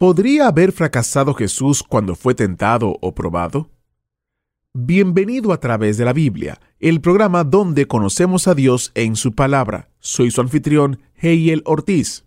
¿Podría 0.00 0.46
haber 0.46 0.72
fracasado 0.72 1.34
Jesús 1.34 1.82
cuando 1.82 2.14
fue 2.14 2.34
tentado 2.34 2.96
o 3.02 3.14
probado? 3.14 3.68
Bienvenido 4.72 5.52
a 5.52 5.60
través 5.60 5.98
de 5.98 6.06
la 6.06 6.14
Biblia, 6.14 6.58
el 6.78 7.02
programa 7.02 7.44
donde 7.44 7.86
conocemos 7.86 8.48
a 8.48 8.54
Dios 8.54 8.92
en 8.94 9.14
su 9.14 9.34
palabra. 9.34 9.90
Soy 9.98 10.30
su 10.30 10.40
anfitrión, 10.40 11.00
Heiel 11.16 11.62
Ortiz. 11.66 12.24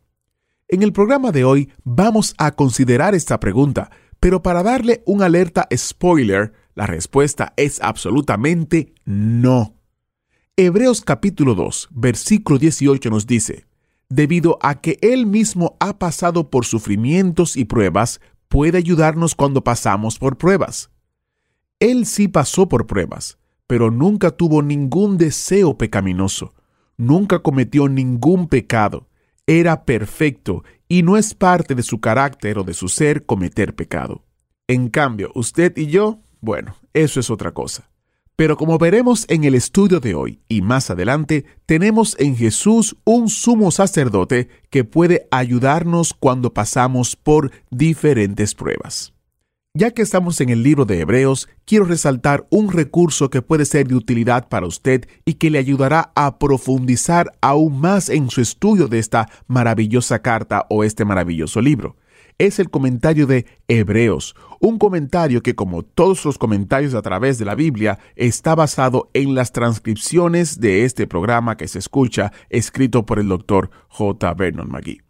En 0.68 0.84
el 0.84 0.94
programa 0.94 1.32
de 1.32 1.46
hoy 1.46 1.72
vamos 1.84 2.36
a 2.38 2.52
considerar 2.52 3.16
esta 3.16 3.40
pregunta, 3.40 3.90
pero 4.20 4.44
para 4.44 4.62
darle 4.62 5.02
un 5.08 5.24
alerta 5.24 5.68
spoiler, 5.76 6.54
la 6.76 6.86
respuesta 6.86 7.54
es 7.58 7.82
absolutamente 7.82 8.94
no. 9.04 9.80
Hebreos 10.58 11.02
capítulo 11.02 11.56
2, 11.56 11.90
versículo 11.90 12.60
18 12.60 13.10
nos 13.10 13.26
dice, 13.26 13.66
debido 14.10 14.58
a 14.62 14.82
que 14.82 14.98
Él 15.02 15.26
mismo 15.26 15.76
ha 15.80 15.98
pasado 15.98 16.50
por 16.50 16.66
sufrimientos 16.66 17.58
y 17.58 17.66
pruebas, 17.66 18.22
puede 18.48 18.78
ayudarnos 18.78 19.36
cuando 19.36 19.64
pasamos 19.64 20.20
por 20.20 20.38
pruebas. 20.38 20.92
Él 21.80 22.06
sí 22.06 22.28
pasó 22.28 22.70
por 22.70 22.86
pruebas, 22.86 23.38
pero 23.68 23.92
nunca 23.92 24.32
tuvo 24.32 24.62
ningún 24.62 25.18
deseo 25.18 25.78
pecaminoso, 25.78 26.54
nunca 26.98 27.40
cometió 27.40 27.90
ningún 27.90 28.48
pecado, 28.48 29.10
era 29.48 29.86
perfecto 29.86 30.64
y 30.88 31.04
no 31.04 31.18
es 31.18 31.34
parte 31.34 31.76
de 31.76 31.84
su 31.84 32.00
carácter 32.00 32.60
o 32.60 32.64
de 32.64 32.74
su 32.74 32.88
ser 32.88 33.26
cometer 33.26 33.76
pecado. 33.76 34.24
En 34.68 34.90
cambio, 34.90 35.32
usted 35.36 35.76
y 35.78 35.88
yo, 35.88 36.22
bueno, 36.40 36.76
eso 36.94 37.20
es 37.20 37.30
otra 37.30 37.52
cosa. 37.54 37.90
Pero 38.36 38.58
como 38.58 38.80
veremos 38.80 39.26
en 39.30 39.44
el 39.44 39.54
estudio 39.54 40.00
de 40.00 40.16
hoy 40.16 40.40
y 40.48 40.62
más 40.62 40.90
adelante, 40.90 41.46
tenemos 41.68 42.16
en 42.20 42.36
Jesús 42.36 42.96
un 43.04 43.30
sumo 43.30 43.70
sacerdote 43.70 44.50
que 44.72 44.84
puede 44.84 45.28
ayudarnos 45.30 46.14
cuando 46.14 46.52
pasamos 46.52 47.16
por 47.16 47.52
diferentes 47.70 48.56
pruebas. 48.56 49.14
Ya 49.76 49.92
que 49.92 50.04
estamos 50.04 50.40
en 50.40 50.50
el 50.50 50.62
libro 50.62 50.86
de 50.86 51.00
Hebreos, 51.00 51.50
quiero 51.66 51.86
resaltar 51.86 52.46
un 52.50 52.72
recurso 52.72 53.30
que 53.30 53.42
puede 53.42 53.66
ser 53.66 53.88
de 53.88 53.96
utilidad 53.96 54.48
para 54.48 54.68
usted 54.68 55.08
y 55.26 55.36
que 55.36 55.50
le 55.50 55.58
ayudará 55.58 56.12
a 56.16 56.38
profundizar 56.38 57.32
aún 57.42 57.82
más 57.82 58.10
en 58.10 58.30
su 58.30 58.42
estudio 58.42 58.88
de 58.88 59.00
esta 59.00 59.30
maravillosa 59.48 60.22
carta 60.22 60.66
o 60.70 60.84
este 60.84 61.06
maravilloso 61.06 61.60
libro. 61.60 61.98
Es 62.38 62.60
el 62.60 62.70
comentario 62.70 63.26
de 63.26 63.46
Hebreos, 63.68 64.36
un 64.64 64.78
comentario 64.78 65.44
que 65.44 65.56
como 65.56 65.84
todos 65.84 66.24
los 66.24 66.38
comentarios 66.38 66.94
a 66.94 67.02
través 67.02 67.38
de 67.38 67.44
la 67.44 67.54
Biblia 67.54 68.00
está 68.16 68.56
basado 68.56 69.10
en 69.14 69.36
las 69.36 69.52
transcripciones 69.52 70.62
de 70.62 70.86
este 70.86 71.06
programa 71.06 71.58
que 71.58 71.68
se 71.68 71.80
escucha 71.80 72.32
escrito 72.50 73.06
por 73.06 73.20
el 73.20 73.28
doctor 73.28 73.72
J. 73.90 74.34
Vernon 74.36 74.72
McGee. 74.72 75.02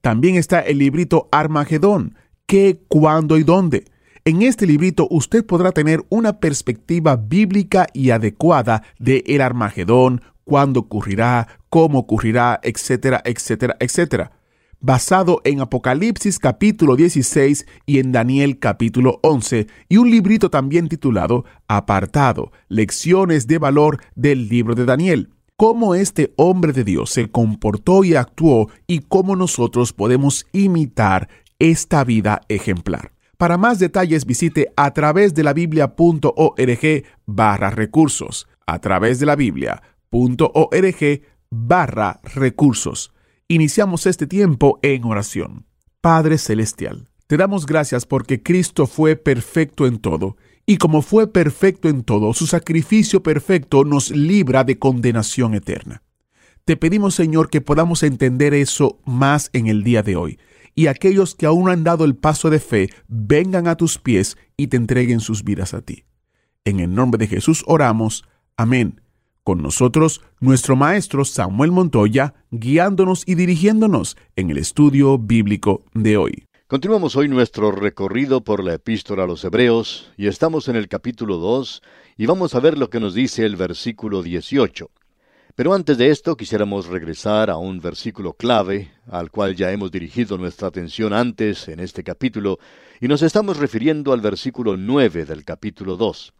También 0.00 0.34
está 0.34 0.58
el 0.58 0.78
librito 0.78 1.28
Armagedón, 1.30 2.16
qué, 2.46 2.80
cuándo 2.88 3.38
y 3.38 3.44
dónde 3.44 3.84
en 4.24 4.42
este 4.42 4.66
librito 4.66 5.06
usted 5.08 5.46
podrá 5.46 5.70
tener 5.70 6.04
una 6.08 6.40
perspectiva 6.40 7.14
bíblica 7.14 7.86
y 7.92 8.10
adecuada 8.10 8.82
de 8.98 9.22
el 9.28 9.40
Armagedón, 9.40 10.20
cuándo 10.42 10.80
ocurrirá, 10.80 11.46
cómo 11.68 12.00
ocurrirá, 12.00 12.58
etcétera, 12.64 13.22
etcétera, 13.24 13.76
etcétera. 13.78 14.32
Basado 14.80 15.40
en 15.44 15.60
Apocalipsis 15.60 16.38
capítulo 16.38 16.96
16 16.96 17.66
y 17.86 17.98
en 17.98 18.12
Daniel 18.12 18.58
capítulo 18.58 19.18
11, 19.22 19.66
y 19.88 19.96
un 19.96 20.10
librito 20.10 20.50
también 20.50 20.88
titulado 20.88 21.44
Apartado, 21.66 22.52
Lecciones 22.68 23.46
de 23.46 23.58
Valor 23.58 24.00
del 24.14 24.48
libro 24.48 24.74
de 24.74 24.84
Daniel 24.84 25.30
cómo 25.56 25.94
este 25.94 26.34
hombre 26.36 26.72
de 26.72 26.84
Dios 26.84 27.10
se 27.10 27.30
comportó 27.30 28.04
y 28.04 28.14
actuó 28.14 28.68
y 28.86 29.00
cómo 29.00 29.36
nosotros 29.36 29.92
podemos 29.92 30.46
imitar 30.52 31.28
esta 31.58 32.04
vida 32.04 32.42
ejemplar. 32.48 33.12
Para 33.38 33.58
más 33.58 33.78
detalles 33.78 34.24
visite 34.24 34.72
a 34.76 34.92
través 34.92 35.34
de 35.34 35.42
la 35.42 35.52
biblia.org 35.52 37.04
barra 37.26 37.70
recursos. 37.70 38.48
A 38.66 38.80
través 38.80 39.18
de 39.20 39.26
la 39.26 39.36
biblia.org 39.36 41.22
barra 41.50 42.20
recursos. 42.34 43.12
Iniciamos 43.48 44.06
este 44.06 44.26
tiempo 44.26 44.80
en 44.82 45.04
oración. 45.04 45.66
Padre 46.00 46.36
Celestial, 46.36 47.08
te 47.28 47.36
damos 47.36 47.64
gracias 47.64 48.04
porque 48.04 48.42
Cristo 48.42 48.88
fue 48.88 49.14
perfecto 49.14 49.86
en 49.86 49.98
todo, 49.98 50.36
y 50.66 50.78
como 50.78 51.00
fue 51.00 51.28
perfecto 51.32 51.88
en 51.88 52.02
todo, 52.02 52.34
su 52.34 52.48
sacrificio 52.48 53.22
perfecto 53.22 53.84
nos 53.84 54.10
libra 54.10 54.64
de 54.64 54.80
condenación 54.80 55.54
eterna. 55.54 56.02
Te 56.64 56.76
pedimos, 56.76 57.14
Señor, 57.14 57.48
que 57.48 57.60
podamos 57.60 58.02
entender 58.02 58.52
eso 58.52 58.98
más 59.04 59.50
en 59.52 59.68
el 59.68 59.84
día 59.84 60.02
de 60.02 60.16
hoy 60.16 60.40
y 60.74 60.88
aquellos 60.88 61.36
que 61.36 61.46
aún 61.46 61.68
han 61.68 61.84
dado 61.84 62.04
el 62.04 62.16
paso 62.16 62.50
de 62.50 62.58
fe 62.58 62.90
vengan 63.06 63.68
a 63.68 63.76
tus 63.76 63.98
pies 63.98 64.36
y 64.56 64.66
te 64.66 64.76
entreguen 64.76 65.20
sus 65.20 65.44
vidas 65.44 65.72
a 65.72 65.82
ti. 65.82 66.04
En 66.64 66.80
el 66.80 66.92
nombre 66.92 67.18
de 67.18 67.28
Jesús 67.28 67.62
oramos. 67.68 68.24
Amén. 68.56 69.00
Con 69.46 69.62
nosotros, 69.62 70.22
nuestro 70.40 70.74
maestro 70.74 71.24
Samuel 71.24 71.70
Montoya, 71.70 72.34
guiándonos 72.50 73.22
y 73.26 73.36
dirigiéndonos 73.36 74.16
en 74.34 74.50
el 74.50 74.58
estudio 74.58 75.18
bíblico 75.18 75.84
de 75.94 76.16
hoy. 76.16 76.46
Continuamos 76.66 77.14
hoy 77.14 77.28
nuestro 77.28 77.70
recorrido 77.70 78.42
por 78.42 78.64
la 78.64 78.74
epístola 78.74 79.22
a 79.22 79.26
los 79.28 79.44
Hebreos 79.44 80.10
y 80.16 80.26
estamos 80.26 80.66
en 80.66 80.74
el 80.74 80.88
capítulo 80.88 81.36
2 81.36 81.80
y 82.16 82.26
vamos 82.26 82.56
a 82.56 82.58
ver 82.58 82.76
lo 82.76 82.90
que 82.90 82.98
nos 82.98 83.14
dice 83.14 83.46
el 83.46 83.54
versículo 83.54 84.24
18. 84.24 84.90
Pero 85.54 85.74
antes 85.74 85.96
de 85.96 86.10
esto 86.10 86.36
quisiéramos 86.36 86.86
regresar 86.86 87.48
a 87.48 87.56
un 87.56 87.78
versículo 87.78 88.32
clave 88.32 88.90
al 89.08 89.30
cual 89.30 89.54
ya 89.54 89.70
hemos 89.70 89.92
dirigido 89.92 90.38
nuestra 90.38 90.66
atención 90.66 91.12
antes 91.12 91.68
en 91.68 91.78
este 91.78 92.02
capítulo 92.02 92.58
y 93.00 93.06
nos 93.06 93.22
estamos 93.22 93.58
refiriendo 93.58 94.12
al 94.12 94.22
versículo 94.22 94.76
9 94.76 95.24
del 95.24 95.44
capítulo 95.44 95.96
2. 95.96 96.32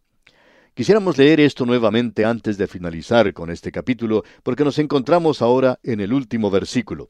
Quisiéramos 0.76 1.16
leer 1.16 1.40
esto 1.40 1.64
nuevamente 1.64 2.26
antes 2.26 2.58
de 2.58 2.66
finalizar 2.66 3.32
con 3.32 3.48
este 3.48 3.72
capítulo 3.72 4.24
porque 4.42 4.62
nos 4.62 4.78
encontramos 4.78 5.40
ahora 5.40 5.80
en 5.82 6.00
el 6.00 6.12
último 6.12 6.50
versículo. 6.50 7.08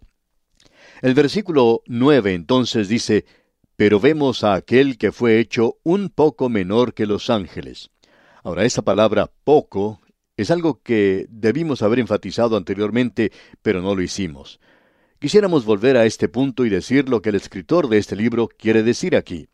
El 1.02 1.14
versículo 1.14 1.82
9 1.86 2.32
entonces 2.32 2.88
dice, 2.88 3.24
pero 3.74 3.98
vemos 3.98 4.44
a 4.44 4.54
aquel 4.54 4.98
que 4.98 5.10
fue 5.10 5.40
hecho 5.40 5.78
un 5.82 6.10
poco 6.10 6.48
menor 6.48 6.94
que 6.94 7.06
los 7.06 7.28
ángeles. 7.28 7.90
Ahora, 8.44 8.64
esa 8.64 8.82
palabra 8.82 9.32
poco 9.42 10.00
es 10.36 10.52
algo 10.52 10.80
que 10.80 11.26
debimos 11.28 11.82
haber 11.82 11.98
enfatizado 11.98 12.56
anteriormente, 12.56 13.32
pero 13.62 13.82
no 13.82 13.96
lo 13.96 14.02
hicimos. 14.02 14.60
Quisiéramos 15.18 15.64
volver 15.64 15.96
a 15.96 16.06
este 16.06 16.28
punto 16.28 16.64
y 16.64 16.68
decir 16.68 17.08
lo 17.08 17.20
que 17.20 17.30
el 17.30 17.34
escritor 17.34 17.88
de 17.88 17.98
este 17.98 18.14
libro 18.14 18.46
quiere 18.46 18.84
decir 18.84 19.16
aquí. 19.16 19.48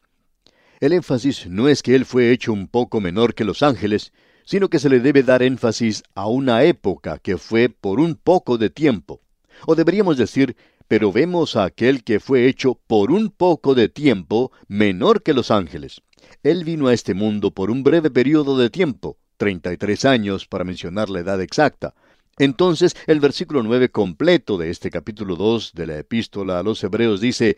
El 0.83 0.93
énfasis 0.93 1.47
no 1.47 1.69
es 1.69 1.81
que 1.81 1.95
él 1.95 2.05
fue 2.05 2.33
hecho 2.33 2.53
un 2.53 2.67
poco 2.67 3.01
menor 3.01 3.37
que 3.37 3.45
los 3.45 3.63
ángeles, 3.63 4.13
sino 4.45 4.69
que 4.69 4.81
se 4.81 4.89
le 4.89 4.99
debe 4.99 5.23
dar 5.23 5.41
énfasis 5.41 6.03
a 6.17 6.27
una 6.27 6.65
época 6.65 7.21
que 7.21 7.39
fue 7.39 7.69
por 7.69 8.01
un 8.01 8.17
poco 8.17 8.59
de 8.59 8.69
tiempo. 8.69 9.21
O 9.65 9.77
deberíamos 9.77 10.17
decir, 10.17 10.57
pero 10.89 11.13
vemos 11.13 11.55
a 11.55 11.63
aquel 11.63 12.03
que 12.03 12.19
fue 12.19 12.49
hecho 12.49 12.81
por 12.89 13.13
un 13.13 13.31
poco 13.31 13.77
de 13.77 13.89
tiempo 13.89 14.51
menor 14.67 15.23
que 15.23 15.35
los 15.35 15.53
ángeles. 15.53 16.03
Él 16.43 16.65
vino 16.65 16.89
a 16.89 16.95
este 16.95 17.15
mundo 17.15 17.53
por 17.53 17.71
un 17.71 17.85
breve 17.85 18.11
periodo 18.11 18.59
de 18.59 18.69
tiempo, 18.69 19.19
33 19.37 20.05
años, 20.05 20.49
para 20.49 20.65
mencionar 20.65 21.11
la 21.11 21.21
edad 21.21 21.41
exacta. 21.41 21.95
Entonces, 22.39 22.97
el 23.07 23.21
versículo 23.21 23.63
9 23.63 23.91
completo 23.91 24.59
de 24.59 24.71
este 24.71 24.91
capítulo 24.91 25.37
2 25.37 25.75
de 25.75 25.87
la 25.87 25.99
epístola 26.01 26.59
a 26.59 26.65
los 26.65 26.83
Hebreos 26.83 27.21
dice, 27.21 27.57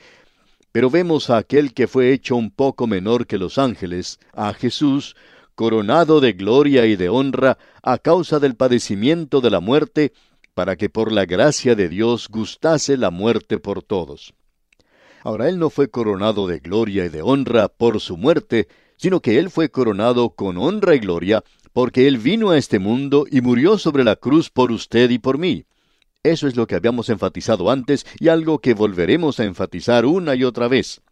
Pero 0.74 0.90
vemos 0.90 1.30
a 1.30 1.36
aquel 1.36 1.72
que 1.72 1.86
fue 1.86 2.12
hecho 2.12 2.34
un 2.34 2.50
poco 2.50 2.88
menor 2.88 3.28
que 3.28 3.38
los 3.38 3.58
ángeles, 3.58 4.18
a 4.32 4.52
Jesús, 4.52 5.14
coronado 5.54 6.20
de 6.20 6.32
gloria 6.32 6.84
y 6.86 6.96
de 6.96 7.08
honra 7.08 7.58
a 7.80 7.96
causa 7.98 8.40
del 8.40 8.56
padecimiento 8.56 9.40
de 9.40 9.50
la 9.50 9.60
muerte, 9.60 10.12
para 10.52 10.74
que 10.74 10.90
por 10.90 11.12
la 11.12 11.26
gracia 11.26 11.76
de 11.76 11.88
Dios 11.88 12.26
gustase 12.28 12.96
la 12.96 13.12
muerte 13.12 13.60
por 13.60 13.84
todos. 13.84 14.34
Ahora, 15.22 15.48
Él 15.48 15.60
no 15.60 15.70
fue 15.70 15.90
coronado 15.90 16.48
de 16.48 16.58
gloria 16.58 17.04
y 17.04 17.08
de 17.08 17.22
honra 17.22 17.68
por 17.68 18.00
su 18.00 18.16
muerte, 18.16 18.66
sino 18.96 19.20
que 19.20 19.38
Él 19.38 19.50
fue 19.50 19.68
coronado 19.68 20.30
con 20.30 20.58
honra 20.58 20.96
y 20.96 20.98
gloria 20.98 21.44
porque 21.72 22.08
Él 22.08 22.18
vino 22.18 22.50
a 22.50 22.58
este 22.58 22.80
mundo 22.80 23.26
y 23.30 23.42
murió 23.42 23.78
sobre 23.78 24.02
la 24.02 24.16
cruz 24.16 24.50
por 24.50 24.72
usted 24.72 25.08
y 25.10 25.20
por 25.20 25.38
mí. 25.38 25.66
Eso 26.24 26.48
es 26.48 26.56
lo 26.56 26.66
que 26.66 26.74
habíamos 26.74 27.10
enfatizado 27.10 27.70
antes 27.70 28.06
y 28.18 28.28
algo 28.28 28.58
que 28.58 28.72
volveremos 28.72 29.38
a 29.40 29.44
enfatizar 29.44 30.06
una 30.06 30.34
y 30.34 30.42
otra 30.42 30.68
vez. 30.68 31.02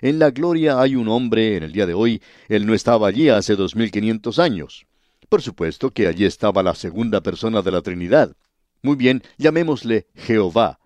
En 0.00 0.18
la 0.18 0.32
gloria 0.32 0.80
hay 0.80 0.96
un 0.96 1.08
hombre 1.08 1.56
en 1.56 1.62
el 1.62 1.70
día 1.70 1.86
de 1.86 1.94
hoy, 1.94 2.20
él 2.48 2.66
no 2.66 2.74
estaba 2.74 3.06
allí 3.06 3.28
hace 3.28 3.54
dos 3.54 3.76
mil 3.76 3.92
quinientos 3.92 4.40
años. 4.40 4.84
Por 5.28 5.42
supuesto 5.42 5.92
que 5.92 6.08
allí 6.08 6.24
estaba 6.24 6.64
la 6.64 6.74
segunda 6.74 7.20
persona 7.20 7.62
de 7.62 7.70
la 7.70 7.82
Trinidad. 7.82 8.36
Muy 8.82 8.96
bien, 8.96 9.22
llamémosle 9.38 10.08
Jehová. 10.16 10.80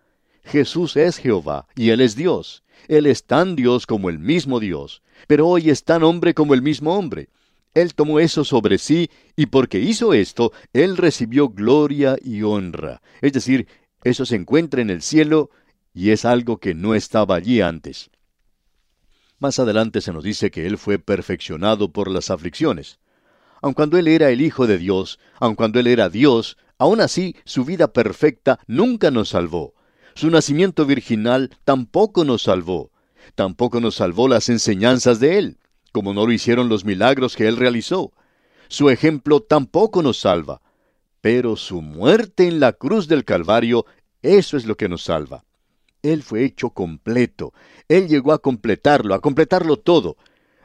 Jesús 0.44 0.94
es 0.98 1.16
Jehová 1.16 1.66
y 1.74 1.88
Él 1.88 2.02
es 2.02 2.14
Dios. 2.14 2.62
Él 2.88 3.06
es 3.06 3.24
tan 3.24 3.56
Dios 3.56 3.86
como 3.86 4.10
el 4.10 4.18
mismo 4.18 4.60
Dios, 4.60 5.02
pero 5.26 5.48
hoy 5.48 5.70
es 5.70 5.82
tan 5.82 6.02
hombre 6.02 6.34
como 6.34 6.52
el 6.52 6.60
mismo 6.60 6.94
hombre. 6.94 7.30
Él 7.76 7.94
tomó 7.94 8.20
eso 8.20 8.42
sobre 8.42 8.78
sí 8.78 9.10
y 9.36 9.46
porque 9.46 9.78
hizo 9.78 10.14
esto, 10.14 10.50
Él 10.72 10.96
recibió 10.96 11.50
gloria 11.50 12.16
y 12.24 12.40
honra. 12.40 13.02
Es 13.20 13.34
decir, 13.34 13.68
eso 14.02 14.24
se 14.24 14.34
encuentra 14.34 14.80
en 14.80 14.88
el 14.88 15.02
cielo 15.02 15.50
y 15.92 16.08
es 16.08 16.24
algo 16.24 16.56
que 16.56 16.72
no 16.72 16.94
estaba 16.94 17.34
allí 17.34 17.60
antes. 17.60 18.08
Más 19.38 19.58
adelante 19.58 20.00
se 20.00 20.14
nos 20.14 20.24
dice 20.24 20.50
que 20.50 20.66
Él 20.66 20.78
fue 20.78 20.98
perfeccionado 20.98 21.92
por 21.92 22.10
las 22.10 22.30
aflicciones. 22.30 22.98
Aun 23.60 23.74
cuando 23.74 23.98
Él 23.98 24.08
era 24.08 24.30
el 24.30 24.40
Hijo 24.40 24.66
de 24.66 24.78
Dios, 24.78 25.18
aun 25.38 25.54
cuando 25.54 25.78
Él 25.78 25.86
era 25.86 26.08
Dios, 26.08 26.56
aun 26.78 27.02
así 27.02 27.36
su 27.44 27.66
vida 27.66 27.92
perfecta 27.92 28.58
nunca 28.66 29.10
nos 29.10 29.28
salvó. 29.28 29.74
Su 30.14 30.30
nacimiento 30.30 30.86
virginal 30.86 31.50
tampoco 31.64 32.24
nos 32.24 32.44
salvó. 32.44 32.90
Tampoco 33.34 33.82
nos 33.82 33.96
salvó 33.96 34.28
las 34.28 34.48
enseñanzas 34.48 35.20
de 35.20 35.36
Él, 35.36 35.58
como 35.96 36.12
no 36.12 36.26
lo 36.26 36.32
hicieron 36.32 36.68
los 36.68 36.84
milagros 36.84 37.36
que 37.36 37.48
Él 37.48 37.56
realizó. 37.56 38.12
Su 38.68 38.90
ejemplo 38.90 39.40
tampoco 39.40 40.02
nos 40.02 40.20
salva. 40.20 40.60
Pero 41.22 41.56
su 41.56 41.80
muerte 41.80 42.46
en 42.46 42.60
la 42.60 42.74
cruz 42.74 43.08
del 43.08 43.24
Calvario, 43.24 43.86
eso 44.20 44.58
es 44.58 44.66
lo 44.66 44.76
que 44.76 44.90
nos 44.90 45.04
salva. 45.04 45.46
Él 46.02 46.22
fue 46.22 46.44
hecho 46.44 46.68
completo. 46.68 47.54
Él 47.88 48.08
llegó 48.08 48.34
a 48.34 48.40
completarlo, 48.40 49.14
a 49.14 49.22
completarlo 49.22 49.78
todo. 49.78 50.18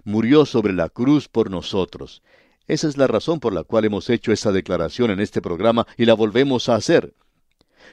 Murió 0.03 0.45
sobre 0.45 0.73
la 0.73 0.89
cruz 0.89 1.29
por 1.29 1.49
nosotros. 1.49 2.23
Esa 2.67 2.89
es 2.89 2.97
la 2.97 3.07
razón 3.07 3.39
por 3.39 3.53
la 3.53 3.63
cual 3.63 3.85
hemos 3.85 4.09
hecho 4.09 4.33
esa 4.33 4.51
declaración 4.51 5.11
en 5.11 5.21
este 5.21 5.41
programa 5.41 5.87
y 5.95 6.03
la 6.03 6.13
volvemos 6.13 6.67
a 6.67 6.75
hacer. 6.75 7.13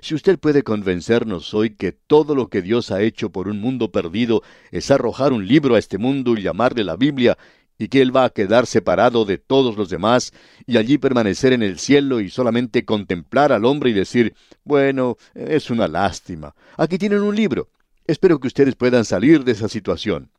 Si 0.00 0.14
usted 0.14 0.38
puede 0.38 0.62
convencernos 0.62 1.54
hoy 1.54 1.70
que 1.70 1.92
todo 1.92 2.34
lo 2.34 2.48
que 2.48 2.62
Dios 2.62 2.90
ha 2.90 3.02
hecho 3.02 3.30
por 3.30 3.48
un 3.48 3.60
mundo 3.60 3.90
perdido 3.90 4.42
es 4.70 4.90
arrojar 4.90 5.32
un 5.32 5.46
libro 5.46 5.74
a 5.74 5.78
este 5.78 5.98
mundo 5.98 6.36
y 6.36 6.42
llamarle 6.42 6.84
la 6.84 6.96
Biblia 6.96 7.36
y 7.78 7.88
que 7.88 8.02
Él 8.02 8.14
va 8.14 8.24
a 8.24 8.30
quedar 8.30 8.66
separado 8.66 9.24
de 9.24 9.38
todos 9.38 9.76
los 9.76 9.88
demás, 9.88 10.32
y 10.66 10.76
allí 10.76 10.98
permanecer 10.98 11.52
en 11.52 11.62
el 11.62 11.78
cielo 11.78 12.20
y 12.20 12.28
solamente 12.28 12.84
contemplar 12.84 13.52
al 13.52 13.64
hombre 13.64 13.90
y 13.90 13.92
decir, 13.92 14.34
bueno, 14.64 15.16
es 15.34 15.70
una 15.70 15.86
lástima. 15.86 16.54
Aquí 16.76 16.98
tienen 16.98 17.22
un 17.22 17.36
libro. 17.36 17.68
Espero 18.04 18.40
que 18.40 18.48
ustedes 18.48 18.74
puedan 18.74 19.04
salir 19.04 19.44
de 19.44 19.52
esa 19.52 19.68
situación. 19.68 20.30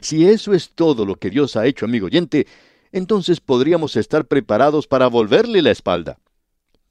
Si 0.00 0.26
eso 0.26 0.52
es 0.52 0.72
todo 0.74 1.06
lo 1.06 1.16
que 1.16 1.30
Dios 1.30 1.56
ha 1.56 1.64
hecho, 1.64 1.86
amigo 1.86 2.06
oyente, 2.06 2.46
entonces 2.92 3.40
podríamos 3.40 3.96
estar 3.96 4.26
preparados 4.26 4.86
para 4.86 5.06
volverle 5.06 5.62
la 5.62 5.70
espalda. 5.70 6.18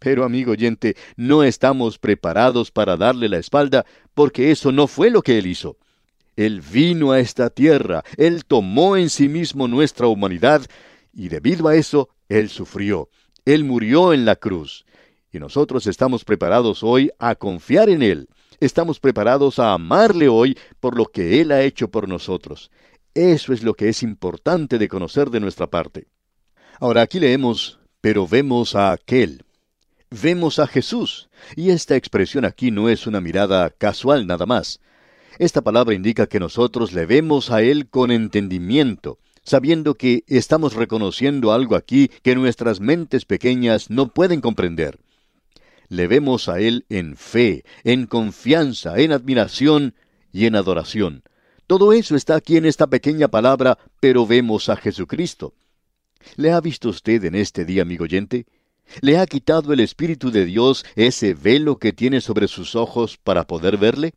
Pero, 0.03 0.25
amigo 0.25 0.51
oyente, 0.51 0.97
no 1.15 1.45
estamos 1.45 1.97
preparados 1.97 2.71
para 2.71 2.97
darle 2.97 3.29
la 3.29 3.37
espalda 3.37 3.85
porque 4.13 4.51
eso 4.51 4.73
no 4.73 4.87
fue 4.87 5.09
lo 5.09 5.21
que 5.21 5.37
Él 5.37 5.47
hizo. 5.47 5.77
Él 6.35 6.59
vino 6.59 7.13
a 7.13 7.21
esta 7.21 7.49
tierra, 7.49 8.03
Él 8.17 8.43
tomó 8.43 8.97
en 8.97 9.09
sí 9.09 9.29
mismo 9.29 9.69
nuestra 9.69 10.07
humanidad, 10.07 10.65
y 11.13 11.29
debido 11.29 11.69
a 11.69 11.77
eso, 11.77 12.09
Él 12.27 12.49
sufrió. 12.49 13.07
Él 13.45 13.63
murió 13.63 14.11
en 14.11 14.25
la 14.25 14.35
cruz. 14.35 14.85
Y 15.31 15.39
nosotros 15.39 15.87
estamos 15.87 16.25
preparados 16.25 16.83
hoy 16.83 17.09
a 17.17 17.35
confiar 17.35 17.89
en 17.89 18.03
Él. 18.03 18.27
Estamos 18.59 18.99
preparados 18.99 19.57
a 19.57 19.71
amarle 19.71 20.27
hoy 20.27 20.57
por 20.81 20.97
lo 20.97 21.05
que 21.05 21.39
Él 21.39 21.53
ha 21.53 21.61
hecho 21.61 21.87
por 21.87 22.09
nosotros. 22.09 22.71
Eso 23.13 23.53
es 23.53 23.63
lo 23.63 23.73
que 23.73 23.87
es 23.87 24.03
importante 24.03 24.77
de 24.77 24.89
conocer 24.89 25.29
de 25.29 25.39
nuestra 25.39 25.67
parte. 25.67 26.07
Ahora 26.81 27.03
aquí 27.03 27.21
leemos, 27.21 27.79
pero 28.01 28.27
vemos 28.27 28.75
a 28.75 28.91
aquel. 28.91 29.45
Vemos 30.21 30.59
a 30.59 30.67
Jesús. 30.67 31.27
Y 31.55 31.71
esta 31.71 31.95
expresión 31.95 32.45
aquí 32.45 32.69
no 32.69 32.87
es 32.87 33.07
una 33.07 33.19
mirada 33.19 33.71
casual 33.71 34.27
nada 34.27 34.45
más. 34.45 34.79
Esta 35.39 35.63
palabra 35.63 35.95
indica 35.95 36.27
que 36.27 36.39
nosotros 36.39 36.93
le 36.93 37.07
vemos 37.07 37.49
a 37.49 37.63
Él 37.63 37.89
con 37.89 38.11
entendimiento, 38.11 39.17
sabiendo 39.43 39.95
que 39.95 40.23
estamos 40.27 40.75
reconociendo 40.75 41.51
algo 41.51 41.75
aquí 41.75 42.11
que 42.21 42.35
nuestras 42.35 42.79
mentes 42.79 43.25
pequeñas 43.25 43.89
no 43.89 44.09
pueden 44.09 44.39
comprender. 44.39 44.99
Le 45.89 46.05
vemos 46.05 46.47
a 46.47 46.59
Él 46.59 46.85
en 46.89 47.17
fe, 47.17 47.63
en 47.83 48.05
confianza, 48.05 48.99
en 48.99 49.13
admiración 49.13 49.95
y 50.31 50.45
en 50.45 50.55
adoración. 50.55 51.23
Todo 51.65 51.91
eso 51.91 52.15
está 52.15 52.35
aquí 52.35 52.57
en 52.57 52.65
esta 52.65 52.85
pequeña 52.85 53.29
palabra, 53.29 53.79
pero 53.99 54.27
vemos 54.27 54.69
a 54.69 54.75
Jesucristo. 54.75 55.55
¿Le 56.35 56.51
ha 56.51 56.61
visto 56.61 56.89
usted 56.89 57.25
en 57.25 57.33
este 57.33 57.65
día, 57.65 57.81
amigo 57.81 58.03
oyente? 58.03 58.45
¿Le 59.01 59.17
ha 59.17 59.25
quitado 59.25 59.73
el 59.73 59.79
Espíritu 59.79 60.31
de 60.31 60.45
Dios 60.45 60.85
ese 60.95 61.33
velo 61.33 61.77
que 61.77 61.93
tiene 61.93 62.21
sobre 62.21 62.47
sus 62.47 62.75
ojos 62.75 63.17
para 63.17 63.47
poder 63.47 63.77
verle? 63.77 64.13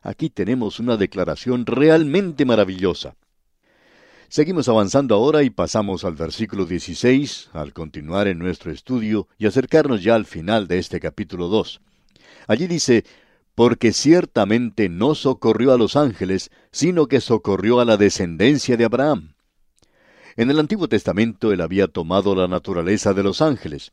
Aquí 0.00 0.30
tenemos 0.30 0.80
una 0.80 0.96
declaración 0.96 1.66
realmente 1.66 2.44
maravillosa. 2.44 3.14
Seguimos 4.28 4.68
avanzando 4.68 5.14
ahora 5.14 5.42
y 5.42 5.50
pasamos 5.50 6.04
al 6.04 6.14
versículo 6.14 6.64
16, 6.64 7.50
al 7.52 7.74
continuar 7.74 8.28
en 8.28 8.38
nuestro 8.38 8.72
estudio 8.72 9.28
y 9.36 9.46
acercarnos 9.46 10.02
ya 10.02 10.14
al 10.14 10.24
final 10.24 10.66
de 10.68 10.78
este 10.78 10.98
capítulo 11.00 11.48
2. 11.48 11.82
Allí 12.48 12.66
dice, 12.66 13.04
porque 13.54 13.92
ciertamente 13.92 14.88
no 14.88 15.14
socorrió 15.14 15.72
a 15.72 15.76
los 15.76 15.96
ángeles, 15.96 16.50
sino 16.70 17.06
que 17.06 17.20
socorrió 17.20 17.80
a 17.80 17.84
la 17.84 17.98
descendencia 17.98 18.76
de 18.78 18.86
Abraham. 18.86 19.31
En 20.36 20.50
el 20.50 20.58
Antiguo 20.58 20.88
Testamento 20.88 21.52
él 21.52 21.60
había 21.60 21.88
tomado 21.88 22.34
la 22.34 22.48
naturaleza 22.48 23.12
de 23.12 23.22
los 23.22 23.42
ángeles. 23.42 23.92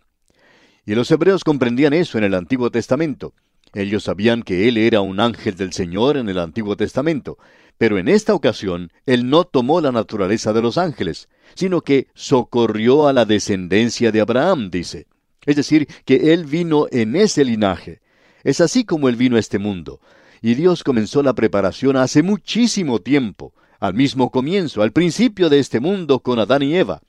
Y 0.85 0.95
los 0.95 1.11
hebreos 1.11 1.43
comprendían 1.43 1.93
eso 1.93 2.17
en 2.17 2.23
el 2.23 2.33
Antiguo 2.33 2.71
Testamento. 2.71 3.33
Ellos 3.73 4.05
sabían 4.05 4.41
que 4.41 4.67
Él 4.67 4.77
era 4.77 5.01
un 5.01 5.19
ángel 5.19 5.55
del 5.55 5.73
Señor 5.73 6.17
en 6.17 6.29
el 6.29 6.39
Antiguo 6.39 6.75
Testamento, 6.75 7.37
pero 7.77 7.99
en 7.99 8.07
esta 8.07 8.33
ocasión 8.33 8.91
Él 9.05 9.29
no 9.29 9.43
tomó 9.43 9.81
la 9.81 9.91
naturaleza 9.91 10.53
de 10.53 10.61
los 10.61 10.77
ángeles, 10.77 11.29
sino 11.53 11.81
que 11.81 12.07
socorrió 12.15 13.07
a 13.07 13.13
la 13.13 13.25
descendencia 13.25 14.11
de 14.11 14.21
Abraham, 14.21 14.71
dice. 14.71 15.05
Es 15.45 15.55
decir, 15.55 15.87
que 16.05 16.33
Él 16.33 16.45
vino 16.45 16.87
en 16.91 17.15
ese 17.15 17.45
linaje. 17.45 18.01
Es 18.43 18.59
así 18.61 18.85
como 18.85 19.09
Él 19.09 19.15
vino 19.15 19.35
a 19.35 19.39
este 19.39 19.59
mundo. 19.59 19.99
Y 20.41 20.55
Dios 20.55 20.83
comenzó 20.83 21.21
la 21.21 21.33
preparación 21.33 21.97
hace 21.97 22.23
muchísimo 22.23 22.99
tiempo, 22.99 23.53
al 23.79 23.93
mismo 23.93 24.29
comienzo, 24.29 24.81
al 24.81 24.91
principio 24.91 25.49
de 25.49 25.59
este 25.59 25.79
mundo 25.79 26.19
con 26.19 26.39
Adán 26.39 26.63
y 26.63 26.75
Eva. 26.75 27.01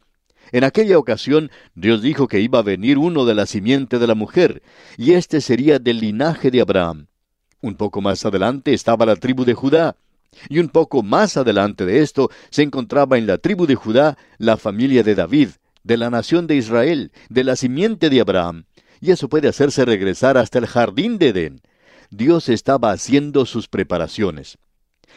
En 0.53 0.65
aquella 0.65 0.99
ocasión 0.99 1.51
Dios 1.75 2.03
dijo 2.03 2.29
que 2.29 2.41
iba 2.41 2.59
a 2.59 2.63
venir 2.63 2.99
uno 2.99 3.25
de 3.25 3.35
la 3.35 3.47
simiente 3.47 3.99
de 3.99 4.07
la 4.07 4.15
mujer, 4.15 4.63
y 4.97 5.13
éste 5.13 5.41
sería 5.41 5.79
del 5.79 6.01
linaje 6.01 6.51
de 6.51 6.61
Abraham. 6.61 7.07
Un 7.61 7.75
poco 7.75 8.01
más 8.01 8.25
adelante 8.25 8.73
estaba 8.73 9.07
la 9.07 9.17
tribu 9.17 9.45
de 9.45 9.55
Judá, 9.55 9.97
y 10.49 10.59
un 10.59 10.69
poco 10.69 11.03
más 11.03 11.37
adelante 11.37 11.85
de 11.85 12.01
esto 12.01 12.31
se 12.51 12.63
encontraba 12.63 13.19
en 13.19 13.27
la 13.27 13.39
tribu 13.39 13.67
de 13.67 13.75
Judá 13.75 14.17
la 14.39 14.57
familia 14.57 15.03
de 15.03 15.15
David, 15.15 15.51
de 15.83 15.97
la 15.97 16.11
nación 16.11 16.47
de 16.47 16.57
Israel, 16.57 17.13
de 17.29 17.45
la 17.45 17.57
simiente 17.57 18.11
de 18.11 18.21
Abraham, 18.21 18.65
y 19.01 19.11
eso 19.11 19.29
puede 19.29 19.49
hacerse 19.49 19.85
regresar 19.85 20.37
hasta 20.37 20.59
el 20.59 20.67
jardín 20.67 21.19
de 21.19 21.29
Edén. 21.29 21.63
Dios 22.11 22.49
estaba 22.49 22.91
haciendo 22.91 23.47
sus 23.47 23.69
preparaciones. 23.69 24.59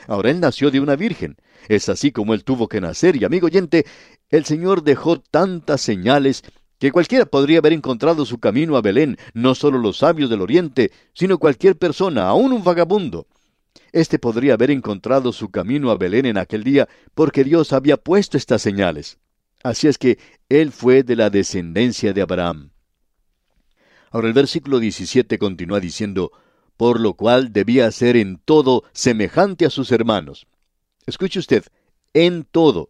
Ahora 0.08 0.32
él 0.32 0.40
nació 0.40 0.72
de 0.72 0.80
una 0.80 0.96
virgen. 0.96 1.38
Es 1.68 1.90
así 1.90 2.12
como 2.12 2.34
él 2.34 2.44
tuvo 2.44 2.68
que 2.68 2.82
nacer, 2.82 3.16
y 3.16 3.26
amigo 3.26 3.48
oyente, 3.48 3.86
el 4.30 4.46
Señor 4.46 4.84
dejó 4.84 5.20
tantas 5.20 5.82
señales 5.82 6.44
que 6.80 6.92
cualquiera 6.92 7.26
podría 7.26 7.60
haber 7.60 7.72
encontrado 7.72 8.26
su 8.26 8.40
camino 8.40 8.76
a 8.76 8.82
Belén, 8.82 9.18
no 9.34 9.56
solo 9.56 9.78
los 9.78 10.00
sabios 10.00 10.30
del 10.30 10.42
Oriente, 10.42 10.92
sino 11.14 11.38
cualquier 11.38 11.78
persona, 11.78 12.28
aun 12.28 12.52
un 12.52 12.64
vagabundo. 12.64 13.28
Este 13.94 14.20
podría 14.20 14.56
haber 14.56 14.72
encontrado 14.72 15.32
su 15.32 15.50
camino 15.50 15.92
a 15.92 15.98
Belén 15.98 16.26
en 16.26 16.38
aquel 16.38 16.64
día 16.64 16.90
porque 17.14 17.44
Dios 17.44 17.72
había 17.74 17.98
puesto 17.98 18.38
estas 18.38 18.62
señales. 18.62 19.18
Así 19.64 19.88
es 19.88 19.98
que 19.98 20.20
él 20.50 20.72
fue 20.72 21.04
de 21.04 21.16
la 21.16 21.30
descendencia 21.30 22.12
de 22.12 22.22
Abraham. 22.22 22.72
Ahora 24.12 24.28
el 24.28 24.34
versículo 24.34 24.80
17 24.80 25.38
continúa 25.38 25.80
diciendo, 25.80 26.32
por 26.78 27.00
lo 27.00 27.14
cual 27.14 27.54
debía 27.54 27.92
ser 27.92 28.16
en 28.16 28.38
todo 28.38 28.84
semejante 28.92 29.66
a 29.66 29.70
sus 29.70 29.92
hermanos. 29.92 30.48
Escuche 31.06 31.40
usted, 31.40 31.64
en 32.14 32.44
todo. 32.44 32.90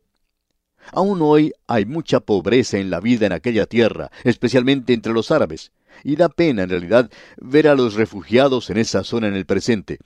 Aún 0.91 1.21
hoy 1.21 1.53
hay 1.67 1.85
mucha 1.85 2.19
pobreza 2.19 2.77
en 2.77 2.89
la 2.89 2.99
vida 2.99 3.25
en 3.25 3.31
aquella 3.31 3.65
tierra, 3.65 4.11
especialmente 4.23 4.93
entre 4.93 5.13
los 5.13 5.31
árabes, 5.31 5.71
y 6.03 6.15
da 6.15 6.29
pena 6.29 6.63
en 6.63 6.69
realidad 6.69 7.09
ver 7.37 7.67
a 7.67 7.75
los 7.75 7.93
refugiados 7.93 8.69
en 8.69 8.77
esa 8.77 9.03
zona 9.03 9.27
en 9.27 9.35
el 9.35 9.45
presente. 9.45 9.99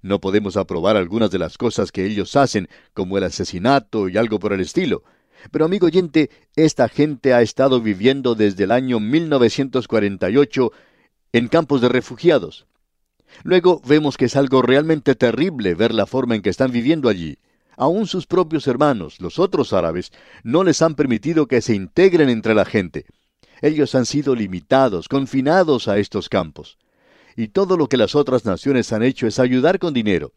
No 0.00 0.20
podemos 0.20 0.56
aprobar 0.56 0.96
algunas 0.96 1.30
de 1.30 1.38
las 1.38 1.58
cosas 1.58 1.92
que 1.92 2.04
ellos 2.04 2.36
hacen, 2.36 2.68
como 2.94 3.18
el 3.18 3.24
asesinato 3.24 4.08
y 4.08 4.16
algo 4.16 4.38
por 4.38 4.52
el 4.52 4.60
estilo. 4.60 5.02
Pero 5.50 5.64
amigo 5.64 5.86
oyente, 5.86 6.30
esta 6.56 6.88
gente 6.88 7.32
ha 7.32 7.42
estado 7.42 7.80
viviendo 7.80 8.34
desde 8.34 8.64
el 8.64 8.72
año 8.72 9.00
1948 9.00 10.72
en 11.32 11.48
campos 11.48 11.80
de 11.80 11.88
refugiados. 11.88 12.66
Luego 13.42 13.80
vemos 13.84 14.16
que 14.16 14.26
es 14.26 14.36
algo 14.36 14.62
realmente 14.62 15.14
terrible 15.14 15.74
ver 15.74 15.94
la 15.94 16.06
forma 16.06 16.34
en 16.34 16.42
que 16.42 16.50
están 16.50 16.72
viviendo 16.72 17.08
allí. 17.08 17.38
Aún 17.76 18.06
sus 18.06 18.26
propios 18.26 18.66
hermanos, 18.66 19.20
los 19.20 19.38
otros 19.38 19.72
árabes, 19.72 20.12
no 20.42 20.64
les 20.64 20.82
han 20.82 20.94
permitido 20.94 21.46
que 21.46 21.60
se 21.60 21.74
integren 21.74 22.28
entre 22.28 22.54
la 22.54 22.64
gente. 22.64 23.06
Ellos 23.62 23.94
han 23.94 24.06
sido 24.06 24.34
limitados, 24.34 25.08
confinados 25.08 25.88
a 25.88 25.98
estos 25.98 26.28
campos. 26.28 26.78
Y 27.36 27.48
todo 27.48 27.76
lo 27.76 27.88
que 27.88 27.96
las 27.96 28.14
otras 28.16 28.44
naciones 28.44 28.92
han 28.92 29.02
hecho 29.02 29.26
es 29.26 29.38
ayudar 29.38 29.78
con 29.78 29.94
dinero. 29.94 30.32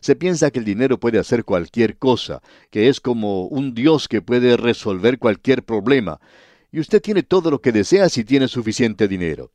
Se 0.00 0.14
piensa 0.14 0.50
que 0.50 0.58
el 0.58 0.66
dinero 0.66 1.00
puede 1.00 1.18
hacer 1.18 1.46
cualquier 1.46 1.96
cosa, 1.96 2.42
que 2.70 2.90
es 2.90 3.00
como 3.00 3.46
un 3.46 3.72
Dios 3.72 4.06
que 4.06 4.20
puede 4.20 4.58
resolver 4.58 5.18
cualquier 5.18 5.62
problema. 5.62 6.20
Y 6.70 6.80
usted 6.80 7.00
tiene 7.00 7.22
todo 7.22 7.50
lo 7.50 7.62
que 7.62 7.72
desea 7.72 8.10
si 8.10 8.24
tiene 8.24 8.48
suficiente 8.48 9.08
dinero. 9.08 9.52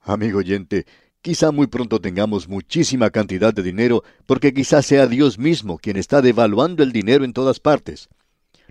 Amigo 0.00 0.38
oyente, 0.38 0.86
quizá 1.24 1.50
muy 1.50 1.68
pronto 1.68 2.02
tengamos 2.02 2.48
muchísima 2.48 3.08
cantidad 3.08 3.54
de 3.54 3.62
dinero, 3.62 4.04
porque 4.26 4.52
quizá 4.52 4.82
sea 4.82 5.06
Dios 5.06 5.38
mismo 5.38 5.78
quien 5.78 5.96
está 5.96 6.20
devaluando 6.20 6.82
el 6.82 6.92
dinero 6.92 7.24
en 7.24 7.32
todas 7.32 7.60
partes. 7.60 8.10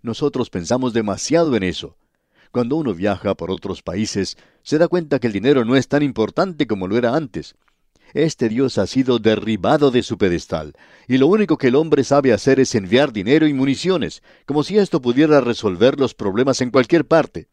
Nosotros 0.03 0.51
pensamos 0.51 0.93
demasiado 0.93 1.55
en 1.55 1.63
eso. 1.63 1.97
Cuando 2.51 2.75
uno 2.75 2.93
viaja 2.93 3.33
por 3.33 3.49
otros 3.49 3.81
países, 3.81 4.37
se 4.61 4.77
da 4.77 4.87
cuenta 4.87 5.17
que 5.17 5.25
el 5.25 5.33
dinero 5.33 5.65
no 5.65 5.75
es 5.75 5.87
tan 5.87 6.03
importante 6.03 6.67
como 6.67 6.87
lo 6.87 6.95
era 6.95 7.15
antes. 7.15 7.55
Este 8.13 8.49
Dios 8.49 8.77
ha 8.77 8.85
sido 8.85 9.17
derribado 9.17 9.89
de 9.89 10.03
su 10.03 10.19
pedestal, 10.19 10.73
y 11.07 11.17
lo 11.17 11.25
único 11.25 11.57
que 11.57 11.69
el 11.69 11.75
hombre 11.75 12.03
sabe 12.03 12.33
hacer 12.33 12.59
es 12.59 12.75
enviar 12.75 13.11
dinero 13.11 13.47
y 13.47 13.53
municiones, 13.53 14.21
como 14.45 14.63
si 14.63 14.77
esto 14.77 15.01
pudiera 15.01 15.41
resolver 15.41 15.99
los 15.99 16.13
problemas 16.13 16.61
en 16.61 16.69
cualquier 16.69 17.05
parte. 17.07 17.47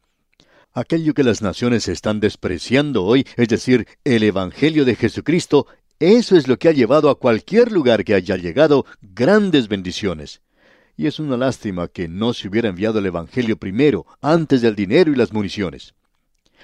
Aquello 0.72 1.14
que 1.14 1.24
las 1.24 1.42
naciones 1.42 1.88
están 1.88 2.20
despreciando 2.20 3.04
hoy, 3.04 3.26
es 3.36 3.48
decir, 3.48 3.88
el 4.04 4.22
Evangelio 4.22 4.84
de 4.84 4.94
Jesucristo, 4.94 5.66
eso 5.98 6.36
es 6.36 6.46
lo 6.46 6.58
que 6.58 6.68
ha 6.68 6.72
llevado 6.72 7.10
a 7.10 7.18
cualquier 7.18 7.72
lugar 7.72 8.04
que 8.04 8.14
haya 8.14 8.36
llegado 8.36 8.86
grandes 9.02 9.66
bendiciones. 9.66 10.42
Y 10.96 11.08
es 11.08 11.18
una 11.18 11.36
lástima 11.36 11.88
que 11.88 12.06
no 12.06 12.34
se 12.34 12.46
hubiera 12.46 12.68
enviado 12.68 13.00
el 13.00 13.06
Evangelio 13.06 13.56
primero, 13.56 14.06
antes 14.20 14.62
del 14.62 14.76
dinero 14.76 15.10
y 15.10 15.16
las 15.16 15.32
municiones. 15.32 15.94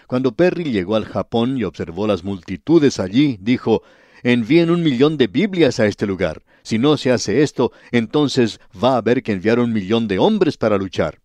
Cuando 0.06 0.32
Perry 0.32 0.70
llegó 0.70 0.94
al 0.94 1.04
Japón 1.04 1.58
y 1.58 1.64
observó 1.64 2.06
las 2.06 2.22
multitudes 2.22 3.00
allí, 3.00 3.38
dijo, 3.40 3.82
envíen 4.22 4.70
un 4.70 4.84
millón 4.84 5.16
de 5.16 5.26
Biblias 5.26 5.80
a 5.80 5.86
este 5.86 6.06
lugar. 6.06 6.44
Si 6.62 6.78
no 6.78 6.96
se 6.96 7.10
hace 7.10 7.42
esto, 7.42 7.72
entonces 7.90 8.60
va 8.82 8.94
a 8.94 8.98
haber 8.98 9.24
que 9.24 9.32
enviar 9.32 9.58
un 9.58 9.72
millón 9.72 10.06
de 10.06 10.20
hombres 10.20 10.56
para 10.56 10.78
luchar. 10.78 11.20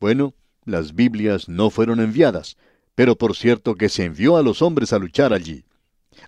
Bueno, 0.00 0.34
las 0.66 0.94
Biblias 0.94 1.48
no 1.48 1.70
fueron 1.70 2.00
enviadas, 2.00 2.58
pero 2.94 3.16
por 3.16 3.34
cierto 3.34 3.74
que 3.74 3.88
se 3.88 4.04
envió 4.04 4.36
a 4.36 4.42
los 4.42 4.60
hombres 4.60 4.92
a 4.92 4.98
luchar 4.98 5.32
allí. 5.32 5.64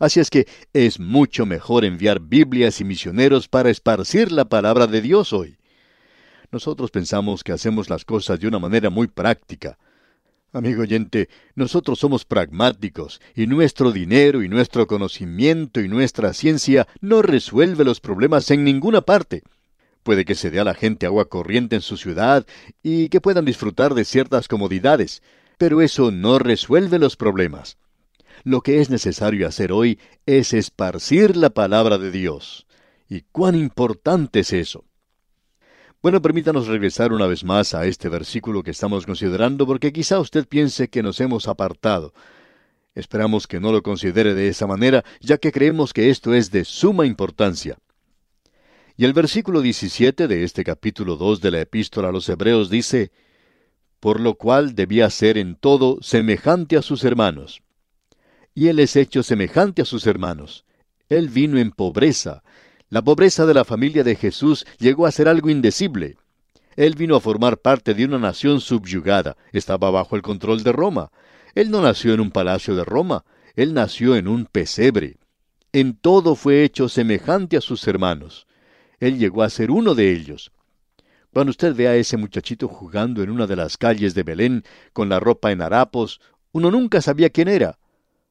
Así 0.01 0.21
es 0.21 0.31
que 0.31 0.47
es 0.73 0.99
mucho 0.99 1.45
mejor 1.45 1.85
enviar 1.85 2.21
Biblias 2.21 2.81
y 2.81 2.85
misioneros 2.85 3.49
para 3.49 3.69
esparcir 3.69 4.33
la 4.33 4.47
palabra 4.47 4.87
de 4.87 5.03
Dios 5.03 5.35
hoy. 5.35 5.59
Nosotros 6.51 6.91
pensamos 6.91 7.45
que 7.45 7.53
hacemos 7.53 7.91
las 7.91 8.07
cosas 8.07 8.41
de 8.41 8.49
una 8.49 8.59
manera 8.59 8.89
muy 8.89 9.07
práctica, 9.07 9.77
Amigo 10.51 10.81
oyente, 10.81 11.29
nosotros 11.55 11.99
somos 11.99 12.25
pragmáticos 12.25 13.21
y 13.35 13.47
nuestro 13.47 13.93
dinero 13.93 14.43
y 14.43 14.49
nuestro 14.49 14.87
conocimiento 14.87 15.83
y 15.83 15.89
nuestra 15.89 16.33
ciencia 16.33 16.89
no 17.03 17.21
resuelve 17.21 17.85
los 17.85 18.01
problemas 18.01 18.51
en 18.51 18.65
ninguna 18.65 19.03
parte. 19.03 19.43
Puede 20.09 20.25
que 20.25 20.37
se 20.37 20.51
dé 20.51 20.59
a 20.59 20.65
la 20.65 20.73
gente 20.73 21.05
agua 21.05 21.29
corriente 21.29 21.77
en 21.77 21.83
su 21.83 21.99
ciudad 21.99 22.47
y 22.83 23.11
que 23.11 23.21
puedan 23.21 23.45
disfrutar 23.45 23.93
de 23.93 24.07
ciertas 24.07 24.49
comodidades, 24.49 25.23
pero 25.59 25.83
eso 25.83 26.11
no 26.11 26.39
resuelve 26.39 26.99
los 26.99 27.15
problemas. 27.15 27.77
Lo 28.43 28.63
que 28.63 28.81
es 28.81 28.89
necesario 28.89 29.47
hacer 29.47 29.71
hoy 29.71 29.99
es 30.25 30.55
esparcir 30.55 31.37
la 31.37 31.51
palabra 31.51 31.99
de 31.99 32.11
Dios. 32.11 32.67
¿Y 33.07 33.21
cuán 33.33 33.55
importante 33.55 34.41
es 34.41 34.55
eso? 34.55 34.87
Bueno, 36.01 36.23
permítanos 36.23 36.69
regresar 36.69 37.13
una 37.13 37.27
vez 37.27 37.45
más 37.45 37.75
a 37.75 37.85
este 37.85 38.09
versículo 38.09 38.63
que 38.63 38.71
estamos 38.71 39.05
considerando 39.05 39.67
porque 39.67 39.93
quizá 39.93 40.21
usted 40.21 40.49
piense 40.49 40.89
que 40.89 41.03
nos 41.03 41.21
hemos 41.21 41.49
apartado. 41.49 42.15
Esperamos 42.95 43.47
que 43.47 43.61
no 43.61 43.73
lo 43.73 43.83
considere 43.83 44.33
de 44.33 44.49
esa 44.49 44.67
manera, 44.67 45.05
ya 45.21 45.37
que 45.37 45.53
creemos 45.53 45.93
que 45.93 46.09
esto 46.09 46.33
es 46.33 46.51
de 46.51 46.65
suma 46.65 47.05
importancia. 47.05 47.77
Y 49.01 49.05
el 49.05 49.13
versículo 49.13 49.61
17 49.61 50.27
de 50.27 50.43
este 50.43 50.65
capítulo 50.65 51.15
2 51.15 51.41
de 51.41 51.53
la 51.53 51.61
epístola 51.61 52.09
a 52.09 52.13
los 52.13 52.29
Hebreos 52.29 52.69
dice, 52.69 53.13
Por 54.01 54.19
lo 54.19 54.35
cual 54.35 54.75
debía 54.75 55.09
ser 55.09 55.39
en 55.39 55.55
todo 55.55 55.99
semejante 56.01 56.77
a 56.77 56.83
sus 56.83 57.05
hermanos. 57.05 57.63
Y 58.57 58.67
él 58.67 58.81
es 58.81 58.97
hecho 58.97 59.23
semejante 59.23 59.83
a 59.83 59.85
sus 59.85 60.05
hermanos. 60.09 60.65
Él 61.09 61.29
vino 61.29 61.59
en 61.59 61.71
pobreza, 61.71 62.43
la 62.89 63.01
pobreza 63.01 63.47
de 63.47 63.55
la 63.55 63.65
familia 63.65 64.03
de 64.03 64.17
Jesús 64.17 64.67
llegó 64.81 65.07
a 65.07 65.13
ser 65.13 65.29
algo 65.29 65.49
indecible. 65.49 66.17
Él 66.75 66.97
vino 66.97 67.15
a 67.15 67.21
formar 67.21 67.59
parte 67.59 67.95
de 67.95 68.05
una 68.05 68.19
nación 68.19 68.61
subyugada, 68.61 69.37
estaba 69.53 69.93
bajo 69.93 70.17
el 70.17 70.23
control 70.23 70.65
de 70.65 70.73
Roma. 70.73 71.13
Él 71.55 71.71
no 71.71 71.83
nació 71.83 72.15
en 72.15 72.21
un 72.21 72.33
palacio 72.33 72.75
de 72.75 72.83
Roma, 72.83 73.25
él 73.55 73.75
nació 73.75 74.17
en 74.17 74.27
un 74.27 74.47
pesebre. 74.47 75.19
En 75.73 75.95
todo 75.95 76.35
fue 76.35 76.65
hecho 76.65 76.89
semejante 76.89 77.57
a 77.57 77.61
sus 77.61 77.87
hermanos. 77.87 78.48
Él 79.01 79.19
llegó 79.19 79.43
a 79.43 79.51
ser 79.51 79.71
uno 79.71 79.95
de 79.95 80.13
ellos. 80.13 80.51
Cuando 81.33 81.51
usted 81.51 81.75
ve 81.75 81.89
a 81.89 81.95
ese 81.95 82.17
muchachito 82.17 82.69
jugando 82.69 83.23
en 83.23 83.31
una 83.31 83.47
de 83.47 83.57
las 83.57 83.77
calles 83.77 84.15
de 84.15 84.23
Belén 84.23 84.65
con 84.93 85.09
la 85.09 85.21
ropa 85.21 85.53
en 85.53 85.63
harapos, 85.63 86.21
uno 86.53 86.71
nunca 86.71 87.01
sabía 87.01 87.31
quién 87.31 87.49
era. 87.49 87.79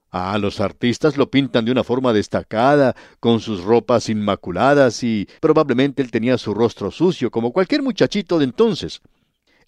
Ah, 0.09 0.37
los 0.37 0.59
artistas 0.61 1.17
lo 1.17 1.29
pintan 1.29 1.65
de 1.65 1.71
una 1.71 1.83
forma 1.83 2.13
destacada, 2.13 2.95
con 3.19 3.39
sus 3.39 3.63
ropas 3.63 4.09
inmaculadas 4.09 5.03
y 5.03 5.27
probablemente 5.41 6.01
él 6.01 6.11
tenía 6.11 6.37
su 6.37 6.53
rostro 6.53 6.91
sucio, 6.91 7.29
como 7.29 7.51
cualquier 7.51 7.83
muchachito 7.83 8.39
de 8.39 8.45
entonces. 8.45 9.01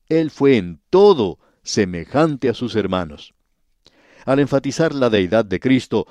Él 0.08 0.32
fue 0.32 0.58
en 0.58 0.82
todo 0.90 1.40
semejante 1.62 2.50
a 2.50 2.54
sus 2.54 2.76
hermanos. 2.76 3.34
Al 4.26 4.40
enfatizar 4.40 4.96
la 4.96 5.10
deidad 5.10 5.46
de 5.46 5.60
Cristo, 5.60 6.08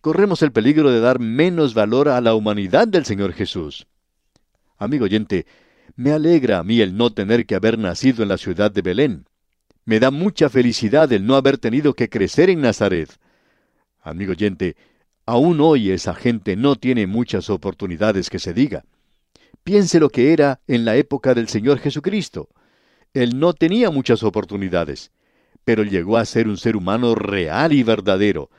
corremos 0.00 0.42
el 0.42 0.52
peligro 0.52 0.90
de 0.90 1.00
dar 1.00 1.18
menos 1.18 1.72
valor 1.74 2.08
a 2.08 2.20
la 2.20 2.34
humanidad 2.34 2.88
del 2.88 3.04
Señor 3.04 3.32
Jesús. 3.32 3.86
Amigo 4.78 5.06
oyente, 5.06 5.44
me 5.96 6.12
alegra 6.12 6.60
a 6.60 6.62
mí 6.62 6.80
el 6.80 6.96
no 6.96 7.12
tener 7.12 7.46
que 7.46 7.56
haber 7.56 7.78
nacido 7.78 8.22
en 8.22 8.28
la 8.28 8.38
ciudad 8.38 8.70
de 8.70 8.82
Belén. 8.82 9.26
Me 9.84 9.98
da 9.98 10.12
mucha 10.12 10.48
felicidad 10.48 11.12
el 11.12 11.26
no 11.26 11.34
haber 11.34 11.58
tenido 11.58 11.94
que 11.94 12.08
crecer 12.08 12.48
en 12.48 12.60
Nazaret. 12.60 13.10
Amigo 14.00 14.32
oyente, 14.32 14.76
aún 15.26 15.60
hoy 15.60 15.90
esa 15.90 16.14
gente 16.14 16.54
no 16.54 16.76
tiene 16.76 17.08
muchas 17.08 17.50
oportunidades 17.50 18.30
que 18.30 18.38
se 18.38 18.54
diga. 18.54 18.84
Piense 19.64 19.98
lo 19.98 20.10
que 20.10 20.32
era 20.32 20.60
en 20.68 20.84
la 20.84 20.96
época 20.96 21.34
del 21.34 21.48
Señor 21.48 21.80
Jesucristo. 21.80 22.48
Él 23.12 23.40
no 23.40 23.54
tenía 23.54 23.90
muchas 23.90 24.22
oportunidades, 24.22 25.10
pero 25.64 25.82
llegó 25.82 26.18
a 26.18 26.24
ser 26.24 26.46
un 26.46 26.56
ser 26.56 26.76
humano 26.76 27.16
real 27.16 27.72
y 27.72 27.82
verdadero. 27.82 28.50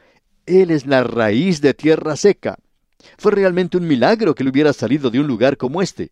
Él 0.46 0.70
es 0.70 0.86
la 0.86 1.04
raíz 1.04 1.62
de 1.62 1.74
tierra 1.74 2.18
seca. 2.18 2.60
Fue 3.18 3.32
realmente 3.32 3.78
un 3.78 3.88
milagro 3.88 4.36
que 4.36 4.44
le 4.44 4.50
hubiera 4.50 4.74
salido 4.74 5.10
de 5.10 5.20
un 5.20 5.28
lugar 5.28 5.58
como 5.58 5.82
este. 5.82 6.12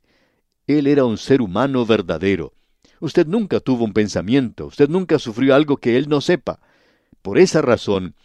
Él 0.67 0.87
era 0.87 1.05
un 1.05 1.17
ser 1.17 1.41
humano 1.41 1.85
verdadero. 1.85 2.53
Usted 2.99 3.27
nunca 3.27 3.59
tuvo 3.59 3.85
un 3.85 3.93
pensamiento, 3.93 4.65
usted 4.65 4.89
nunca 4.89 5.19
sufrió 5.19 5.53
algo 5.53 5.77
que 5.77 5.97
él 5.97 6.09
no 6.09 6.21
sepa. 6.21 6.59
Por 7.21 7.37
esa 7.37 7.61
razón, 7.61 8.15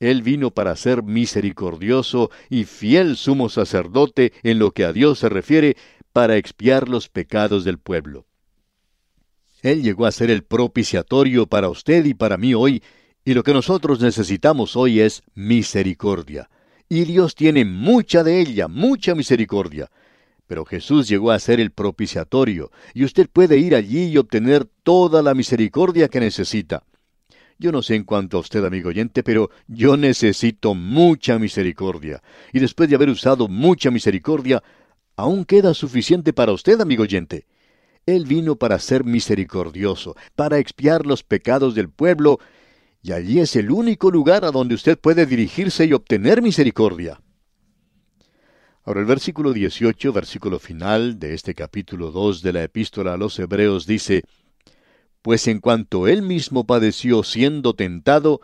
él 0.00 0.22
vino 0.22 0.50
para 0.50 0.76
ser 0.76 1.02
misericordioso 1.02 2.30
y 2.50 2.64
fiel 2.64 3.16
sumo 3.16 3.48
sacerdote 3.48 4.32
en 4.42 4.58
lo 4.58 4.70
que 4.70 4.84
a 4.84 4.92
Dios 4.92 5.18
se 5.20 5.28
refiere, 5.28 5.76
para 6.12 6.36
expiar 6.36 6.88
los 6.88 7.08
pecados 7.08 7.64
del 7.64 7.78
pueblo. 7.78 8.26
Él 9.62 9.82
llegó 9.82 10.06
a 10.06 10.12
ser 10.12 10.30
el 10.30 10.42
propiciatorio 10.42 11.46
para 11.46 11.68
usted 11.68 12.04
y 12.04 12.14
para 12.14 12.36
mí 12.36 12.54
hoy, 12.54 12.82
y 13.24 13.34
lo 13.34 13.42
que 13.42 13.52
nosotros 13.52 14.00
necesitamos 14.00 14.76
hoy 14.76 15.00
es 15.00 15.22
misericordia. 15.34 16.48
Y 16.88 17.04
Dios 17.04 17.34
tiene 17.34 17.64
mucha 17.64 18.24
de 18.24 18.40
ella, 18.40 18.68
mucha 18.68 19.14
misericordia. 19.14 19.90
Pero 20.46 20.64
Jesús 20.64 21.06
llegó 21.08 21.30
a 21.30 21.38
ser 21.38 21.60
el 21.60 21.70
propiciatorio, 21.70 22.70
y 22.94 23.04
usted 23.04 23.28
puede 23.30 23.58
ir 23.58 23.74
allí 23.74 24.06
y 24.06 24.16
obtener 24.16 24.64
toda 24.82 25.22
la 25.22 25.34
misericordia 25.34 26.08
que 26.08 26.20
necesita. 26.20 26.84
Yo 27.58 27.72
no 27.72 27.82
sé 27.82 27.96
en 27.96 28.04
cuanto 28.04 28.38
a 28.38 28.40
usted, 28.40 28.64
amigo 28.64 28.88
oyente, 28.88 29.22
pero 29.22 29.50
yo 29.66 29.96
necesito 29.96 30.74
mucha 30.74 31.38
misericordia. 31.38 32.22
Y 32.52 32.60
después 32.60 32.88
de 32.88 32.94
haber 32.94 33.10
usado 33.10 33.48
mucha 33.48 33.90
misericordia, 33.90 34.62
aún 35.16 35.44
queda 35.44 35.74
suficiente 35.74 36.32
para 36.32 36.52
usted, 36.52 36.80
amigo 36.80 37.02
oyente. 37.02 37.46
Él 38.06 38.24
vino 38.24 38.56
para 38.56 38.78
ser 38.78 39.04
misericordioso, 39.04 40.16
para 40.34 40.58
expiar 40.58 41.04
los 41.04 41.24
pecados 41.24 41.74
del 41.74 41.90
pueblo, 41.90 42.38
y 43.02 43.12
allí 43.12 43.40
es 43.40 43.56
el 43.56 43.70
único 43.70 44.10
lugar 44.10 44.44
a 44.44 44.50
donde 44.50 44.74
usted 44.74 44.98
puede 44.98 45.26
dirigirse 45.26 45.84
y 45.84 45.92
obtener 45.92 46.42
misericordia. 46.42 47.20
Ahora 48.84 49.00
el 49.00 49.06
versículo 49.06 49.52
18, 49.52 50.12
versículo 50.12 50.58
final 50.58 51.18
de 51.18 51.34
este 51.34 51.54
capítulo 51.54 52.10
2 52.10 52.42
de 52.42 52.52
la 52.52 52.62
epístola 52.64 53.14
a 53.14 53.16
los 53.16 53.38
Hebreos 53.38 53.86
dice, 53.86 54.22
pues 55.22 55.46
en 55.46 55.60
cuanto 55.60 56.08
él 56.08 56.22
mismo 56.22 56.66
padeció 56.66 57.22
siendo 57.22 57.74
tentado, 57.74 58.40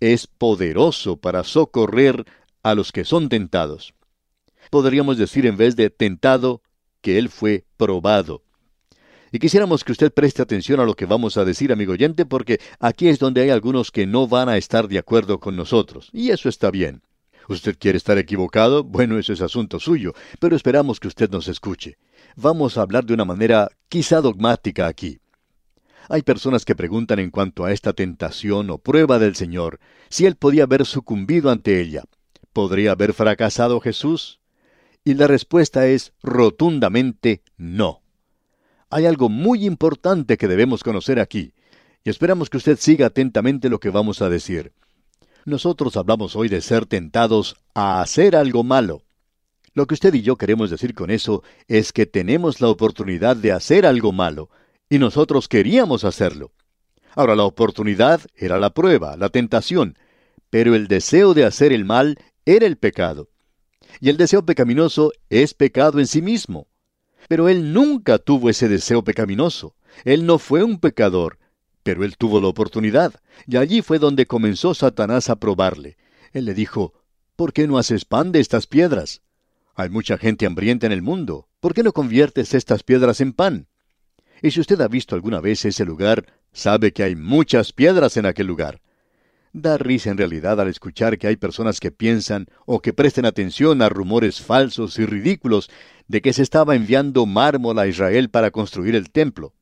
es 0.00 0.26
poderoso 0.26 1.16
para 1.18 1.44
socorrer 1.44 2.24
a 2.62 2.74
los 2.74 2.92
que 2.92 3.04
son 3.04 3.28
tentados. 3.28 3.94
Podríamos 4.70 5.18
decir 5.18 5.46
en 5.46 5.56
vez 5.56 5.76
de 5.76 5.90
tentado, 5.90 6.62
que 7.00 7.18
Él 7.18 7.28
fue 7.28 7.64
probado. 7.76 8.42
Y 9.32 9.38
quisiéramos 9.38 9.82
que 9.82 9.92
usted 9.92 10.12
preste 10.12 10.42
atención 10.42 10.80
a 10.80 10.84
lo 10.84 10.94
que 10.94 11.06
vamos 11.06 11.36
a 11.36 11.44
decir, 11.44 11.72
amigo 11.72 11.92
oyente, 11.92 12.26
porque 12.26 12.60
aquí 12.78 13.08
es 13.08 13.18
donde 13.18 13.42
hay 13.42 13.50
algunos 13.50 13.90
que 13.90 14.06
no 14.06 14.28
van 14.28 14.48
a 14.48 14.56
estar 14.56 14.88
de 14.88 14.98
acuerdo 14.98 15.40
con 15.40 15.56
nosotros, 15.56 16.10
y 16.12 16.30
eso 16.30 16.48
está 16.48 16.70
bien. 16.70 17.02
¿Usted 17.48 17.76
quiere 17.78 17.98
estar 17.98 18.18
equivocado? 18.18 18.82
Bueno, 18.82 19.18
eso 19.18 19.32
es 19.32 19.40
asunto 19.40 19.78
suyo, 19.78 20.14
pero 20.40 20.56
esperamos 20.56 20.98
que 20.98 21.08
usted 21.08 21.30
nos 21.30 21.48
escuche. 21.48 21.96
Vamos 22.34 22.76
a 22.76 22.82
hablar 22.82 23.04
de 23.04 23.14
una 23.14 23.24
manera 23.24 23.68
quizá 23.88 24.20
dogmática 24.20 24.86
aquí. 24.86 25.20
Hay 26.08 26.22
personas 26.22 26.64
que 26.64 26.76
preguntan 26.76 27.18
en 27.18 27.30
cuanto 27.30 27.64
a 27.64 27.72
esta 27.72 27.92
tentación 27.92 28.70
o 28.70 28.78
prueba 28.78 29.18
del 29.18 29.34
Señor, 29.34 29.80
si 30.08 30.26
Él 30.26 30.36
podía 30.36 30.64
haber 30.64 30.86
sucumbido 30.86 31.50
ante 31.50 31.80
ella. 31.80 32.04
¿Podría 32.52 32.92
haber 32.92 33.12
fracasado 33.12 33.80
Jesús? 33.80 34.40
Y 35.04 35.14
la 35.14 35.26
respuesta 35.26 35.86
es 35.86 36.12
rotundamente 36.22 37.42
no. 37.56 38.02
Hay 38.88 39.06
algo 39.06 39.28
muy 39.28 39.66
importante 39.66 40.36
que 40.36 40.46
debemos 40.46 40.84
conocer 40.84 41.18
aquí, 41.18 41.52
y 42.04 42.10
esperamos 42.10 42.48
que 42.48 42.56
usted 42.56 42.78
siga 42.78 43.06
atentamente 43.06 43.68
lo 43.68 43.80
que 43.80 43.90
vamos 43.90 44.22
a 44.22 44.28
decir. 44.28 44.72
Nosotros 45.44 45.96
hablamos 45.96 46.36
hoy 46.36 46.48
de 46.48 46.60
ser 46.60 46.86
tentados 46.86 47.56
a 47.74 48.00
hacer 48.00 48.36
algo 48.36 48.62
malo. 48.62 49.02
Lo 49.74 49.86
que 49.86 49.94
usted 49.94 50.14
y 50.14 50.22
yo 50.22 50.36
queremos 50.36 50.70
decir 50.70 50.94
con 50.94 51.10
eso 51.10 51.42
es 51.66 51.92
que 51.92 52.06
tenemos 52.06 52.60
la 52.60 52.68
oportunidad 52.68 53.36
de 53.36 53.52
hacer 53.52 53.86
algo 53.86 54.12
malo, 54.12 54.50
y 54.88 54.98
nosotros 54.98 55.48
queríamos 55.48 56.04
hacerlo. 56.04 56.52
Ahora 57.16 57.34
la 57.34 57.44
oportunidad 57.44 58.20
era 58.36 58.58
la 58.58 58.70
prueba, 58.70 59.16
la 59.16 59.30
tentación, 59.30 59.98
pero 60.48 60.76
el 60.76 60.86
deseo 60.86 61.34
de 61.34 61.44
hacer 61.44 61.72
el 61.72 61.84
mal 61.84 62.18
era 62.44 62.66
el 62.66 62.76
pecado. 62.76 63.30
Y 64.00 64.10
el 64.10 64.16
deseo 64.16 64.46
pecaminoso 64.46 65.12
es 65.28 65.54
pecado 65.54 65.98
en 65.98 66.06
sí 66.06 66.22
mismo. 66.22 66.68
Pero 67.28 67.48
él 67.48 67.72
nunca 67.72 68.18
tuvo 68.18 68.50
ese 68.50 68.68
deseo 68.68 69.02
pecaminoso. 69.02 69.74
Él 70.04 70.26
no 70.26 70.38
fue 70.38 70.62
un 70.62 70.78
pecador, 70.78 71.38
pero 71.82 72.04
él 72.04 72.16
tuvo 72.16 72.40
la 72.40 72.48
oportunidad, 72.48 73.14
y 73.46 73.56
allí 73.56 73.82
fue 73.82 73.98
donde 73.98 74.26
comenzó 74.26 74.74
Satanás 74.74 75.30
a 75.30 75.36
probarle. 75.36 75.96
Él 76.32 76.44
le 76.44 76.54
dijo, 76.54 76.94
¿por 77.36 77.52
qué 77.52 77.66
no 77.66 77.78
haces 77.78 78.04
pan 78.04 78.32
de 78.32 78.40
estas 78.40 78.66
piedras? 78.66 79.22
Hay 79.74 79.90
mucha 79.90 80.18
gente 80.18 80.46
hambrienta 80.46 80.86
en 80.86 80.92
el 80.92 81.02
mundo. 81.02 81.48
¿Por 81.60 81.74
qué 81.74 81.82
no 81.82 81.92
conviertes 81.92 82.54
estas 82.54 82.82
piedras 82.82 83.20
en 83.20 83.32
pan? 83.32 83.68
Y 84.42 84.50
si 84.50 84.60
usted 84.60 84.80
ha 84.80 84.88
visto 84.88 85.14
alguna 85.14 85.40
vez 85.40 85.64
ese 85.64 85.84
lugar, 85.84 86.26
sabe 86.52 86.92
que 86.92 87.02
hay 87.02 87.14
muchas 87.16 87.72
piedras 87.72 88.16
en 88.16 88.26
aquel 88.26 88.46
lugar. 88.46 88.80
Da 89.58 89.78
risa 89.78 90.10
en 90.10 90.18
realidad 90.18 90.60
al 90.60 90.68
escuchar 90.68 91.16
que 91.16 91.28
hay 91.28 91.36
personas 91.36 91.80
que 91.80 91.90
piensan 91.90 92.44
o 92.66 92.82
que 92.82 92.92
presten 92.92 93.24
atención 93.24 93.80
a 93.80 93.88
rumores 93.88 94.42
falsos 94.42 94.98
y 94.98 95.06
ridículos 95.06 95.70
de 96.08 96.20
que 96.20 96.34
se 96.34 96.42
estaba 96.42 96.76
enviando 96.76 97.24
mármol 97.24 97.78
a 97.78 97.86
Israel 97.86 98.28
para 98.28 98.50
construir 98.50 98.94
el 98.94 99.10
templo. 99.10 99.54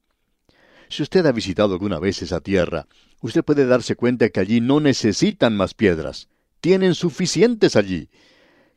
Si 0.88 1.04
usted 1.04 1.24
ha 1.26 1.30
visitado 1.30 1.74
alguna 1.74 2.00
vez 2.00 2.22
esa 2.22 2.40
tierra, 2.40 2.88
usted 3.20 3.44
puede 3.44 3.66
darse 3.66 3.94
cuenta 3.94 4.28
que 4.30 4.40
allí 4.40 4.60
no 4.60 4.80
necesitan 4.80 5.56
más 5.56 5.74
piedras. 5.74 6.26
Tienen 6.60 6.96
suficientes 6.96 7.76
allí. 7.76 8.10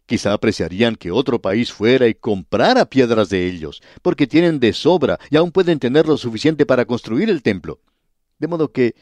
Quizá 0.05 0.33
apreciarían 0.33 0.95
que 0.95 1.09
otro 1.09 1.41
país 1.41 1.71
fuera 1.71 2.07
y 2.07 2.13
comprara 2.13 2.85
piedras 2.85 3.29
de 3.29 3.47
ellos, 3.47 3.81
porque 4.03 4.27
tienen 4.27 4.59
de 4.59 4.71
sobra 4.71 5.17
y 5.31 5.37
aún 5.37 5.51
pueden 5.51 5.79
tener 5.79 6.05
lo 6.05 6.15
suficiente 6.15 6.67
para 6.67 6.85
construir 6.85 7.31
el 7.31 7.41
templo. 7.41 7.79
De 8.37 8.47
modo 8.47 8.71
que 8.71 8.93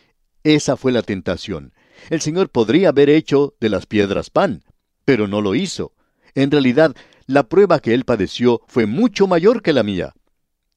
esa 0.46 0.78
fue 0.78 0.94
la 0.94 1.02
tentación. 1.02 1.74
El 2.10 2.22
Señor 2.22 2.50
podría 2.50 2.90
haber 2.90 3.10
hecho 3.10 3.56
de 3.60 3.70
las 3.70 3.86
piedras 3.86 4.30
pan, 4.30 4.64
pero 5.06 5.28
no 5.28 5.42
lo 5.42 5.56
hizo. 5.56 5.94
En 6.34 6.52
realidad, 6.52 6.96
la 7.28 7.48
prueba 7.48 7.80
que 7.80 7.94
él 7.94 8.06
padeció 8.06 8.62
fue 8.68 8.86
mucho 8.86 9.28
mayor 9.28 9.62
que 9.62 9.74
la 9.74 9.84
mía. 9.84 10.14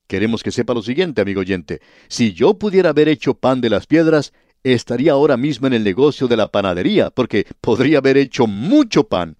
Queremos 0.06 0.42
que 0.42 0.50
sepa 0.50 0.72
lo 0.72 0.82
siguiente, 0.82 1.20
amigo 1.20 1.40
oyente. 1.40 1.80
Si 2.08 2.32
yo 2.32 2.54
pudiera 2.54 2.90
haber 2.90 3.08
hecho 3.08 3.34
pan 3.34 3.60
de 3.60 3.68
las 3.68 3.86
piedras, 3.86 4.32
estaría 4.64 5.12
ahora 5.12 5.36
mismo 5.36 5.66
en 5.66 5.74
el 5.74 5.84
negocio 5.84 6.28
de 6.28 6.36
la 6.36 6.50
panadería, 6.50 7.10
porque 7.10 7.46
podría 7.60 7.98
haber 7.98 8.16
hecho 8.16 8.46
mucho 8.46 9.04
pan. 9.04 9.36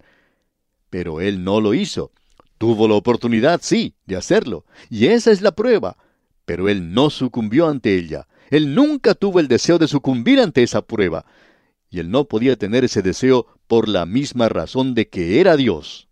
Pero 0.91 1.21
él 1.21 1.43
no 1.43 1.61
lo 1.61 1.73
hizo. 1.73 2.11
Tuvo 2.59 2.87
la 2.87 2.95
oportunidad, 2.95 3.61
sí, 3.63 3.95
de 4.05 4.17
hacerlo, 4.17 4.65
y 4.89 5.07
esa 5.07 5.31
es 5.31 5.41
la 5.41 5.53
prueba. 5.53 5.97
Pero 6.45 6.69
él 6.69 6.93
no 6.93 7.09
sucumbió 7.09 7.67
ante 7.67 7.95
ella. 7.95 8.27
Él 8.51 8.75
nunca 8.75 9.15
tuvo 9.15 9.39
el 9.39 9.47
deseo 9.47 9.77
de 9.77 9.87
sucumbir 9.87 10.39
ante 10.39 10.61
esa 10.61 10.81
prueba 10.81 11.25
y 11.89 11.99
él 11.99 12.11
no 12.11 12.25
podía 12.25 12.55
tener 12.55 12.83
ese 12.83 13.01
deseo 13.01 13.47
por 13.67 13.87
la 13.87 14.05
misma 14.05 14.49
razón 14.49 14.93
de 14.93 15.09
que 15.09 15.39
era 15.39 15.57
Dios. 15.57 16.07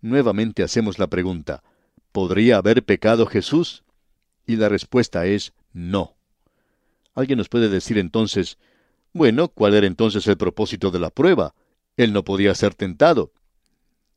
Nuevamente 0.00 0.62
hacemos 0.62 0.98
la 0.98 1.06
pregunta, 1.06 1.62
¿podría 2.12 2.56
haber 2.56 2.84
pecado 2.84 3.26
Jesús? 3.26 3.84
Y 4.46 4.56
la 4.56 4.68
respuesta 4.68 5.26
es 5.26 5.52
no. 5.72 6.16
Alguien 7.14 7.38
nos 7.38 7.48
puede 7.48 7.68
decir 7.68 7.98
entonces, 7.98 8.58
bueno, 9.12 9.48
¿cuál 9.48 9.74
era 9.74 9.86
entonces 9.86 10.26
el 10.26 10.36
propósito 10.36 10.90
de 10.90 10.98
la 10.98 11.10
prueba? 11.10 11.54
Él 11.96 12.12
no 12.12 12.24
podía 12.24 12.54
ser 12.54 12.74
tentado. 12.74 13.32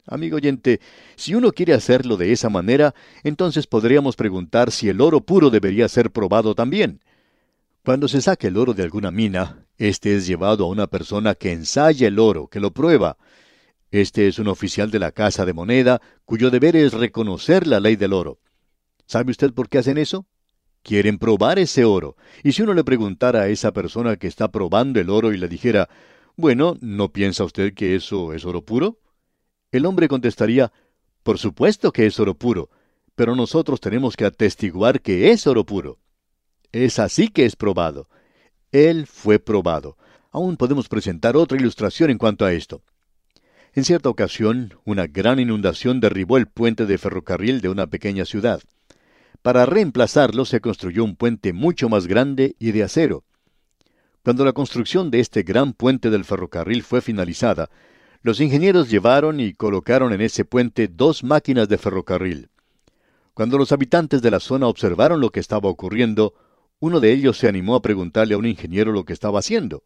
Amigo 0.08 0.38
oyente, 0.38 0.80
si 1.16 1.34
uno 1.34 1.52
quiere 1.52 1.74
hacerlo 1.74 2.16
de 2.16 2.32
esa 2.32 2.50
manera, 2.50 2.94
entonces 3.24 3.68
podríamos 3.68 4.16
preguntar 4.16 4.72
si 4.72 4.88
el 4.88 5.02
oro 5.02 5.22
puro 5.22 5.50
debería 5.50 5.90
ser 5.90 6.12
probado 6.12 6.54
también. 6.54 7.02
Cuando 7.86 8.08
se 8.08 8.20
saque 8.20 8.48
el 8.48 8.58
oro 8.58 8.74
de 8.74 8.82
alguna 8.82 9.12
mina, 9.12 9.68
este 9.78 10.16
es 10.16 10.26
llevado 10.26 10.66
a 10.66 10.70
una 10.70 10.88
persona 10.88 11.36
que 11.36 11.52
ensaya 11.52 12.08
el 12.08 12.18
oro, 12.18 12.48
que 12.48 12.60
lo 12.60 12.74
prueba. 12.74 13.16
Este 13.92 14.28
es 14.28 14.40
un 14.40 14.48
oficial 14.48 14.90
de 14.90 14.98
la 14.98 15.12
Casa 15.12 15.46
de 15.46 15.54
Moneda, 15.54 16.02
cuyo 16.26 16.50
deber 16.50 16.76
es 16.76 16.94
reconocer 16.94 17.68
la 17.68 17.80
ley 17.80 17.96
del 17.96 18.14
oro. 18.14 18.40
¿Sabe 19.06 19.30
usted 19.30 19.54
por 19.54 19.70
qué 19.70 19.78
hacen 19.78 20.00
eso? 20.00 20.26
Quieren 20.82 21.20
probar 21.20 21.60
ese 21.60 21.86
oro. 21.86 22.18
Y 22.44 22.54
si 22.54 22.64
uno 22.64 22.74
le 22.74 22.84
preguntara 22.84 23.42
a 23.42 23.50
esa 23.50 23.72
persona 23.72 24.16
que 24.16 24.26
está 24.26 24.52
probando 24.52 25.00
el 25.00 25.12
oro 25.12 25.32
y 25.32 25.38
le 25.38 25.48
dijera, 25.48 25.88
bueno, 26.36 26.78
¿no 26.82 27.14
piensa 27.14 27.44
usted 27.44 27.76
que 27.76 27.94
eso 27.94 28.34
es 28.34 28.46
oro 28.46 28.66
puro? 28.66 28.98
El 29.72 29.86
hombre 29.86 30.08
contestaría, 30.08 30.72
por 31.22 31.38
supuesto 31.38 31.92
que 31.92 32.08
es 32.08 32.20
oro 32.20 32.34
puro, 32.34 32.72
pero 33.14 33.36
nosotros 33.36 33.80
tenemos 33.80 34.18
que 34.18 34.26
atestiguar 34.26 35.02
que 35.02 35.30
es 35.30 35.46
oro 35.46 35.68
puro. 35.68 36.00
Es 36.76 37.00
así 37.00 37.30
que 37.30 37.46
es 37.46 37.56
probado. 37.56 38.10
Él 38.74 39.08
fue 39.08 39.40
probado. 39.40 39.96
Aún 40.30 40.58
podemos 40.58 40.90
presentar 40.90 41.38
otra 41.38 41.58
ilustración 41.58 42.10
en 42.10 42.18
cuanto 42.18 42.44
a 42.44 42.52
esto. 42.52 42.82
En 43.72 43.86
cierta 43.86 44.10
ocasión, 44.10 44.74
una 44.84 45.08
gran 45.08 45.40
inundación 45.40 46.02
derribó 46.02 46.36
el 46.36 46.48
puente 46.48 46.86
de 46.86 46.98
ferrocarril 46.98 47.62
de 47.62 47.70
una 47.70 47.88
pequeña 47.88 48.26
ciudad. 48.26 48.62
Para 49.42 49.66
reemplazarlo 49.66 50.44
se 50.44 50.60
construyó 50.60 51.06
un 51.06 51.16
puente 51.16 51.54
mucho 51.54 51.88
más 51.88 52.08
grande 52.08 52.58
y 52.60 52.74
de 52.74 52.84
acero. 52.84 53.24
Cuando 54.22 54.44
la 54.44 54.52
construcción 54.52 55.12
de 55.12 55.22
este 55.22 55.44
gran 55.44 55.72
puente 55.72 56.10
del 56.10 56.26
ferrocarril 56.26 56.84
fue 56.84 57.00
finalizada, 57.00 57.70
los 58.22 58.42
ingenieros 58.42 58.90
llevaron 58.90 59.40
y 59.40 59.54
colocaron 59.54 60.12
en 60.12 60.20
ese 60.20 60.44
puente 60.44 60.90
dos 60.90 61.24
máquinas 61.24 61.70
de 61.70 61.78
ferrocarril. 61.78 62.50
Cuando 63.34 63.58
los 63.58 63.72
habitantes 63.72 64.22
de 64.22 64.32
la 64.32 64.42
zona 64.42 64.68
observaron 64.68 65.22
lo 65.22 65.30
que 65.30 65.40
estaba 65.40 65.70
ocurriendo, 65.70 66.34
uno 66.80 67.00
de 67.00 67.12
ellos 67.14 67.38
se 67.38 67.48
animó 67.48 67.76
a 67.76 67.82
preguntarle 67.82 68.36
a 68.36 68.38
un 68.38 68.46
ingeniero 68.46 68.92
lo 68.92 69.06
que 69.06 69.14
estaba 69.14 69.40
haciendo. 69.40 69.84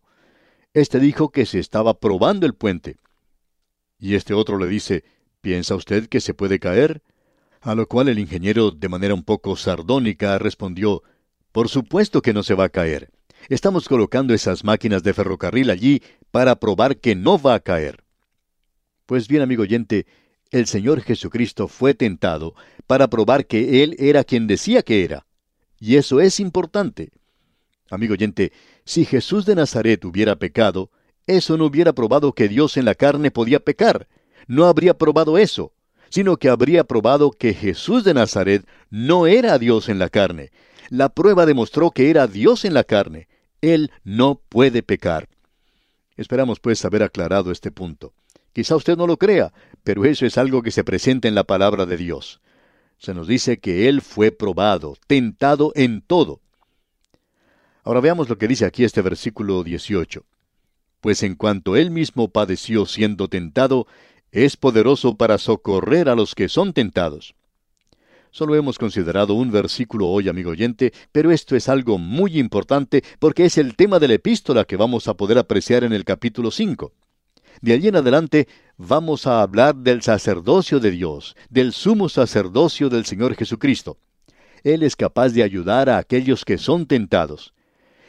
Este 0.73 0.99
dijo 0.99 1.29
que 1.29 1.45
se 1.45 1.59
estaba 1.59 1.99
probando 1.99 2.45
el 2.45 2.53
puente. 2.53 2.97
Y 3.99 4.15
este 4.15 4.33
otro 4.33 4.57
le 4.57 4.67
dice, 4.67 5.03
¿piensa 5.41 5.75
usted 5.75 6.07
que 6.07 6.21
se 6.21 6.33
puede 6.33 6.59
caer? 6.59 7.01
A 7.61 7.75
lo 7.75 7.87
cual 7.87 8.07
el 8.07 8.19
ingeniero, 8.19 8.71
de 8.71 8.89
manera 8.89 9.13
un 9.13 9.23
poco 9.23 9.55
sardónica, 9.55 10.37
respondió, 10.37 11.03
Por 11.51 11.69
supuesto 11.69 12.21
que 12.21 12.33
no 12.33 12.43
se 12.43 12.53
va 12.53 12.65
a 12.65 12.69
caer. 12.69 13.09
Estamos 13.49 13.87
colocando 13.87 14.33
esas 14.33 14.63
máquinas 14.63 15.03
de 15.03 15.13
ferrocarril 15.13 15.69
allí 15.69 16.01
para 16.31 16.59
probar 16.59 16.97
que 16.97 17.15
no 17.15 17.39
va 17.39 17.55
a 17.55 17.59
caer. 17.59 18.03
Pues 19.05 19.27
bien, 19.27 19.41
amigo 19.41 19.63
oyente, 19.63 20.05
el 20.51 20.67
Señor 20.67 21.01
Jesucristo 21.01 21.67
fue 21.67 21.93
tentado 21.93 22.55
para 22.87 23.09
probar 23.09 23.45
que 23.45 23.83
Él 23.83 23.95
era 23.99 24.23
quien 24.23 24.47
decía 24.47 24.83
que 24.83 25.03
era. 25.03 25.25
Y 25.79 25.95
eso 25.95 26.19
es 26.19 26.39
importante. 26.39 27.09
Amigo 27.89 28.13
oyente, 28.13 28.51
si 28.85 29.05
Jesús 29.05 29.45
de 29.45 29.55
Nazaret 29.55 30.03
hubiera 30.05 30.35
pecado, 30.35 30.91
eso 31.25 31.57
no 31.57 31.65
hubiera 31.65 31.93
probado 31.93 32.33
que 32.33 32.47
Dios 32.47 32.77
en 32.77 32.85
la 32.85 32.95
carne 32.95 33.31
podía 33.31 33.59
pecar. 33.59 34.07
No 34.47 34.65
habría 34.65 34.97
probado 34.97 35.37
eso, 35.37 35.73
sino 36.09 36.37
que 36.37 36.49
habría 36.49 36.83
probado 36.83 37.31
que 37.31 37.53
Jesús 37.53 38.03
de 38.03 38.13
Nazaret 38.13 38.67
no 38.89 39.27
era 39.27 39.57
Dios 39.57 39.89
en 39.89 39.99
la 39.99 40.09
carne. 40.09 40.51
La 40.89 41.09
prueba 41.09 41.45
demostró 41.45 41.91
que 41.91 42.09
era 42.09 42.27
Dios 42.27 42.65
en 42.65 42.73
la 42.73 42.83
carne. 42.83 43.27
Él 43.61 43.91
no 44.03 44.41
puede 44.49 44.83
pecar. 44.83 45.29
Esperamos 46.17 46.59
pues 46.59 46.83
haber 46.83 47.03
aclarado 47.03 47.51
este 47.51 47.71
punto. 47.71 48.13
Quizá 48.53 48.75
usted 48.75 48.97
no 48.97 49.07
lo 49.07 49.17
crea, 49.17 49.53
pero 49.83 50.05
eso 50.05 50.25
es 50.25 50.37
algo 50.37 50.63
que 50.63 50.71
se 50.71 50.83
presenta 50.83 51.27
en 51.27 51.35
la 51.35 51.43
palabra 51.43 51.85
de 51.85 51.97
Dios 51.97 52.41
se 52.99 53.13
nos 53.13 53.27
dice 53.27 53.59
que 53.59 53.89
Él 53.89 54.01
fue 54.01 54.31
probado, 54.31 54.95
tentado 55.07 55.71
en 55.75 56.01
todo. 56.01 56.41
Ahora 57.83 58.01
veamos 58.01 58.29
lo 58.29 58.37
que 58.37 58.47
dice 58.47 58.65
aquí 58.65 58.83
este 58.83 59.01
versículo 59.01 59.63
18. 59.63 60.23
pues 61.01 61.23
en 61.23 61.35
cuanto 61.35 61.77
él 61.77 61.91
mismo 61.91 62.27
padeció 62.27 62.85
siendo 62.85 63.29
tentado, 63.29 63.87
es 64.31 64.57
poderoso 64.57 65.15
para 65.15 65.37
socorrer 65.37 66.09
a 66.09 66.15
los 66.15 66.35
que 66.35 66.49
son 66.49 66.73
tentados. 66.73 67.35
Solo 68.31 68.55
hemos 68.55 68.77
considerado 68.77 69.33
un 69.33 69.49
versículo 69.49 70.07
hoy, 70.09 70.27
amigo 70.27 70.51
oyente, 70.51 70.91
pero 71.13 71.31
esto 71.31 71.55
es 71.55 71.69
algo 71.69 71.97
muy 71.97 72.37
importante 72.37 73.01
porque 73.17 73.45
es 73.45 73.57
el 73.57 73.77
tema 73.77 73.97
de 73.97 74.09
la 74.09 74.15
epístola 74.15 74.65
que 74.65 74.75
vamos 74.75 75.07
a 75.07 75.13
poder 75.13 75.37
apreciar 75.37 75.85
en 75.85 75.93
el 75.93 76.03
capítulo 76.03 76.51
5. 76.51 76.91
De 77.61 77.73
allí 77.73 77.89
en 77.89 77.97
adelante 77.97 78.47
vamos 78.77 79.27
a 79.27 79.41
hablar 79.41 79.75
del 79.75 80.01
sacerdocio 80.01 80.79
de 80.79 80.91
Dios, 80.91 81.35
del 81.49 81.73
sumo 81.73 82.07
sacerdocio 82.07 82.89
del 82.89 83.05
Señor 83.05 83.35
Jesucristo. 83.35 83.97
Él 84.63 84.83
es 84.83 84.95
capaz 84.95 85.29
de 85.29 85.43
ayudar 85.43 85.89
a 85.89 85.97
aquellos 85.97 86.45
que 86.45 86.57
son 86.57 86.85
tentados. 86.85 87.53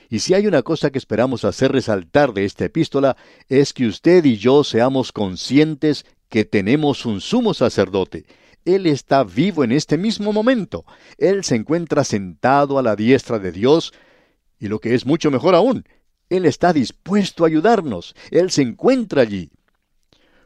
Y 0.08 0.20
si 0.20 0.34
hay 0.34 0.46
una 0.46 0.62
cosa 0.62 0.90
que 0.90 0.98
esperamos 0.98 1.44
hacer 1.44 1.72
resaltar 1.72 2.32
de 2.32 2.44
esta 2.44 2.64
epístola, 2.64 3.16
es 3.48 3.72
que 3.72 3.86
usted 3.86 4.24
y 4.24 4.36
yo 4.36 4.64
seamos 4.64 5.12
conscientes 5.12 6.04
que 6.28 6.44
tenemos 6.44 7.06
un 7.06 7.20
sumo 7.20 7.54
sacerdote. 7.54 8.26
Él 8.64 8.86
está 8.86 9.24
vivo 9.24 9.64
en 9.64 9.72
este 9.72 9.96
mismo 9.96 10.32
momento. 10.32 10.84
Él 11.16 11.44
se 11.44 11.56
encuentra 11.56 12.04
sentado 12.04 12.78
a 12.78 12.82
la 12.82 12.96
diestra 12.96 13.38
de 13.38 13.52
Dios, 13.52 13.92
y 14.58 14.68
lo 14.68 14.80
que 14.80 14.94
es 14.94 15.06
mucho 15.06 15.30
mejor 15.30 15.54
aún, 15.54 15.84
Él 16.30 16.46
está 16.46 16.72
dispuesto 16.72 17.44
a 17.44 17.48
ayudarnos. 17.48 18.14
Él 18.30 18.50
se 18.50 18.62
encuentra 18.62 19.22
allí. 19.22 19.50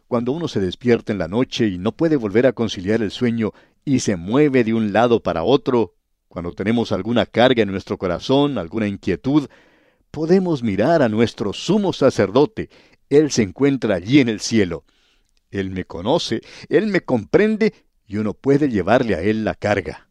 Cuando 0.08 0.32
uno 0.32 0.48
se 0.48 0.60
despierta 0.60 1.12
en 1.12 1.18
la 1.18 1.28
noche 1.28 1.68
y 1.68 1.78
no 1.78 1.92
puede 1.92 2.16
volver 2.16 2.46
a 2.46 2.52
conciliar 2.52 3.02
el 3.02 3.10
sueño 3.10 3.52
y 3.84 4.00
se 4.00 4.16
mueve 4.16 4.64
de 4.64 4.74
un 4.74 4.92
lado 4.92 5.22
para 5.22 5.44
otro, 5.44 5.94
cuando 6.28 6.52
tenemos 6.52 6.90
alguna 6.90 7.26
carga 7.26 7.62
en 7.62 7.70
nuestro 7.70 7.98
corazón, 7.98 8.58
alguna 8.58 8.88
inquietud, 8.88 9.48
podemos 10.10 10.62
mirar 10.62 11.02
a 11.02 11.08
nuestro 11.08 11.52
sumo 11.52 11.92
sacerdote. 11.92 12.70
Él 13.10 13.30
se 13.30 13.42
encuentra 13.42 13.96
allí 13.96 14.20
en 14.20 14.28
el 14.28 14.40
cielo. 14.40 14.84
Él 15.50 15.70
me 15.70 15.84
conoce, 15.84 16.40
Él 16.68 16.88
me 16.88 17.02
comprende 17.02 17.74
y 18.06 18.16
uno 18.16 18.34
puede 18.34 18.68
llevarle 18.68 19.14
a 19.14 19.20
Él 19.20 19.44
la 19.44 19.54
carga. 19.54 20.08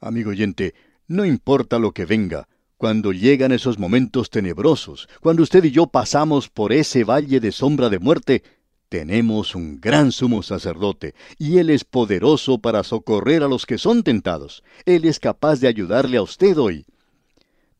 Amigo 0.00 0.30
oyente, 0.30 0.74
no 1.06 1.24
importa 1.24 1.78
lo 1.78 1.92
que 1.92 2.06
venga, 2.06 2.48
cuando 2.76 3.12
llegan 3.12 3.52
esos 3.52 3.78
momentos 3.78 4.30
tenebrosos, 4.30 5.08
cuando 5.20 5.42
usted 5.42 5.64
y 5.64 5.70
yo 5.70 5.86
pasamos 5.86 6.48
por 6.48 6.72
ese 6.72 7.04
valle 7.04 7.40
de 7.40 7.52
sombra 7.52 7.88
de 7.88 7.98
muerte, 7.98 8.42
tenemos 8.88 9.54
un 9.54 9.80
gran 9.80 10.12
sumo 10.12 10.42
sacerdote, 10.42 11.14
y 11.38 11.58
Él 11.58 11.70
es 11.70 11.84
poderoso 11.84 12.58
para 12.58 12.84
socorrer 12.84 13.42
a 13.42 13.48
los 13.48 13.66
que 13.66 13.78
son 13.78 14.02
tentados. 14.02 14.62
Él 14.84 15.04
es 15.04 15.18
capaz 15.18 15.60
de 15.60 15.68
ayudarle 15.68 16.16
a 16.16 16.22
usted 16.22 16.56
hoy. 16.58 16.86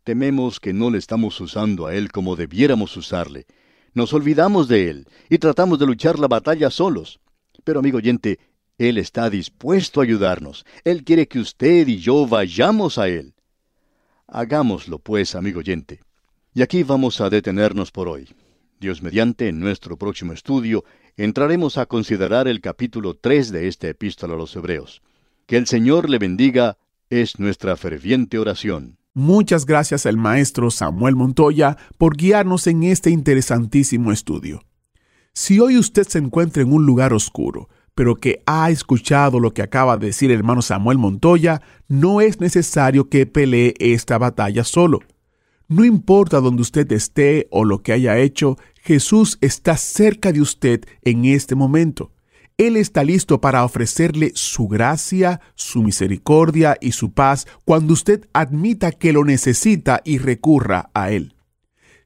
Tememos 0.03 0.59
que 0.59 0.73
no 0.73 0.91
le 0.91 0.99
estamos 0.99 1.41
usando 1.41 1.87
a 1.87 1.95
Él 1.95 2.11
como 2.11 2.37
debiéramos 2.37 2.97
usarle. 2.97 3.47
Nos 3.93 4.13
olvidamos 4.13 4.67
de 4.69 4.91
Él 4.91 5.07
y 5.31 5.39
tratamos 5.39 5.79
de 5.79 5.87
luchar 5.87 6.19
la 6.19 6.27
batalla 6.27 6.69
solos. 6.71 7.21
Pero 7.63 7.79
amigo 7.79 7.99
oyente, 7.99 8.41
Él 8.77 8.99
está 8.99 9.31
dispuesto 9.31 10.01
a 10.01 10.05
ayudarnos. 10.05 10.67
Él 10.83 11.05
quiere 11.05 11.29
que 11.29 11.39
usted 11.39 11.87
y 11.87 11.99
yo 11.99 12.27
vayamos 12.27 12.99
a 12.99 13.09
Él. 13.09 13.35
Hagámoslo, 14.27 14.99
pues, 14.99 15.35
amigo 15.35 15.61
oyente. 15.61 16.01
Y 16.55 16.63
aquí 16.63 16.83
vamos 16.83 17.21
a 17.21 17.31
detenernos 17.31 17.91
por 17.91 18.09
hoy. 18.09 18.29
Dios 18.81 19.03
mediante, 19.03 19.49
en 19.49 19.61
nuestro 19.61 19.97
próximo 19.97 20.33
estudio, 20.33 20.85
entraremos 21.17 21.79
a 21.79 21.87
considerar 21.87 22.49
el 22.49 22.61
capítulo 22.61 23.15
3 23.15 23.53
de 23.53 23.69
esta 23.69 23.89
epístola 23.89 24.35
a 24.35 24.37
los 24.37 24.55
Hebreos. 24.57 25.03
Que 25.47 25.57
el 25.57 25.67
Señor 25.67 26.09
le 26.11 26.19
bendiga 26.19 26.79
es 27.11 27.39
nuestra 27.39 27.77
ferviente 27.77 28.39
oración. 28.39 28.99
Muchas 29.13 29.67
gracias 29.67 30.07
al 30.07 30.17
maestro 30.17 30.71
Samuel 30.71 31.15
Montoya 31.15 31.77
por 31.99 32.17
guiarnos 32.17 32.67
en 32.67 32.83
este 32.83 33.11
interesantísimo 33.11 34.11
estudio. 34.11 34.65
Si 35.33 35.61
hoy 35.61 35.79
usted 35.79 36.07
se 36.09 36.19
encuentra 36.19 36.63
en 36.63 36.73
un 36.73 36.87
lugar 36.87 37.13
oscuro, 37.13 37.69
pero 37.95 38.17
que 38.17 38.43
ha 38.47 38.71
escuchado 38.71 39.41
lo 39.41 39.53
que 39.53 39.63
acaba 39.63 39.97
de 39.97 40.07
decir 40.07 40.31
el 40.31 40.39
hermano 40.39 40.63
Samuel 40.63 40.99
Montoya, 40.99 41.63
no 41.89 42.21
es 42.21 42.41
necesario 42.41 43.09
que 43.09 43.27
pelee 43.27 43.75
esta 43.79 44.19
batalla 44.19 44.65
solo. 44.65 45.01
No 45.69 45.85
importa 45.85 46.41
dónde 46.41 46.63
usted 46.63 46.91
esté 46.93 47.47
o 47.51 47.65
lo 47.65 47.83
que 47.83 47.93
haya 47.93 48.19
hecho, 48.19 48.57
Jesús 48.83 49.39
está 49.41 49.77
cerca 49.77 50.33
de 50.33 50.41
usted 50.41 50.85
en 51.03 51.25
este 51.25 51.55
momento. 51.55 52.13
Él 52.57 52.77
está 52.77 53.03
listo 53.03 53.41
para 53.41 53.65
ofrecerle 53.65 54.31
su 54.35 54.69
gracia, 54.69 55.41
su 55.55 55.83
misericordia 55.83 56.77
y 56.81 56.93
su 56.93 57.13
paz 57.13 57.47
cuando 57.65 57.93
usted 57.95 58.29
admita 58.33 58.93
que 58.93 59.13
lo 59.13 59.25
necesita 59.25 60.03
y 60.05 60.19
recurra 60.19 60.91
a 60.95 61.11
Él. 61.11 61.35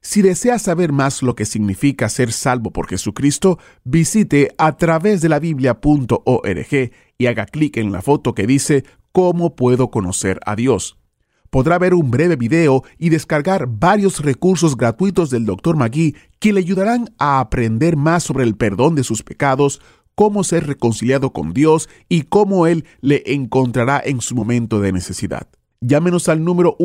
Si 0.01 0.21
desea 0.21 0.59
saber 0.59 0.91
más 0.91 1.21
lo 1.21 1.35
que 1.35 1.45
significa 1.45 2.09
ser 2.09 2.31
salvo 2.31 2.71
por 2.71 2.87
Jesucristo, 2.87 3.59
visite 3.83 4.53
a 4.57 4.77
través 4.77 5.21
de 5.21 5.29
la 5.29 5.39
biblia.org 5.39 6.91
y 7.17 7.25
haga 7.25 7.45
clic 7.45 7.77
en 7.77 7.91
la 7.91 8.01
foto 8.01 8.33
que 8.33 8.47
dice 8.47 8.85
¿Cómo 9.11 9.55
puedo 9.55 9.91
conocer 9.91 10.39
a 10.45 10.55
Dios? 10.55 10.99
podrá 11.49 11.79
ver 11.79 11.93
un 11.93 12.11
breve 12.11 12.35
video 12.35 12.83
y 12.97 13.09
descargar 13.09 13.67
varios 13.67 14.19
recursos 14.19 14.77
gratuitos 14.77 15.29
del 15.29 15.45
Dr. 15.45 15.75
Magui 15.75 16.15
que 16.39 16.53
le 16.53 16.59
ayudarán 16.59 17.13
a 17.17 17.39
aprender 17.39 17.95
más 17.97 18.23
sobre 18.23 18.43
el 18.43 18.55
perdón 18.55 18.95
de 18.95 19.03
sus 19.03 19.23
pecados, 19.23 19.81
cómo 20.15 20.43
ser 20.43 20.67
reconciliado 20.67 21.31
con 21.31 21.53
Dios 21.53 21.89
y 22.07 22.23
cómo 22.23 22.67
Él 22.67 22.85
le 23.01 23.23
encontrará 23.25 24.01
en 24.03 24.21
su 24.21 24.35
momento 24.35 24.79
de 24.79 24.91
necesidad. 24.91 25.47
Llámenos 25.81 26.27
al 26.27 26.43
número 26.43 26.75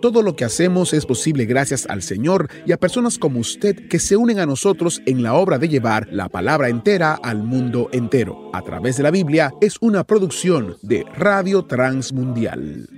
Todo 0.00 0.20
lo 0.20 0.36
que 0.36 0.44
hacemos 0.44 0.92
es 0.92 1.06
posible 1.06 1.46
gracias 1.46 1.86
al 1.86 2.02
Señor 2.02 2.48
y 2.66 2.72
a 2.72 2.76
personas 2.76 3.18
como 3.18 3.40
usted 3.40 3.88
que 3.88 3.98
se 3.98 4.16
unen 4.16 4.38
a 4.38 4.46
nosotros 4.46 5.00
en 5.06 5.22
la 5.22 5.34
obra 5.34 5.58
de 5.58 5.68
llevar 5.68 6.06
la 6.10 6.28
palabra 6.28 6.68
entera 6.68 7.14
al 7.14 7.42
mundo 7.42 7.88
entero. 7.92 8.50
A 8.52 8.62
través 8.62 8.98
de 8.98 9.02
la 9.04 9.10
Biblia 9.10 9.52
es 9.60 9.76
una 9.80 10.04
producción 10.04 10.76
de 10.82 11.04
Radio 11.14 11.64
Transmundial. 11.64 12.88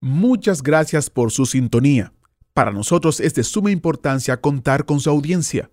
Muchas 0.00 0.62
gracias 0.62 1.08
por 1.08 1.30
su 1.30 1.46
sintonía. 1.46 2.12
Para 2.54 2.72
nosotros 2.72 3.20
es 3.20 3.34
de 3.34 3.44
suma 3.44 3.70
importancia 3.70 4.40
contar 4.40 4.84
con 4.84 4.98
su 4.98 5.10
audiencia. 5.10 5.70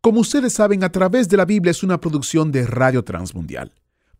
Como 0.00 0.20
ustedes 0.20 0.52
saben, 0.52 0.84
a 0.84 0.92
través 0.92 1.28
de 1.28 1.36
la 1.36 1.44
Biblia 1.44 1.70
es 1.70 1.82
una 1.82 2.00
producción 2.00 2.52
de 2.52 2.66
Radio 2.66 3.02
Transmundial. 3.02 3.72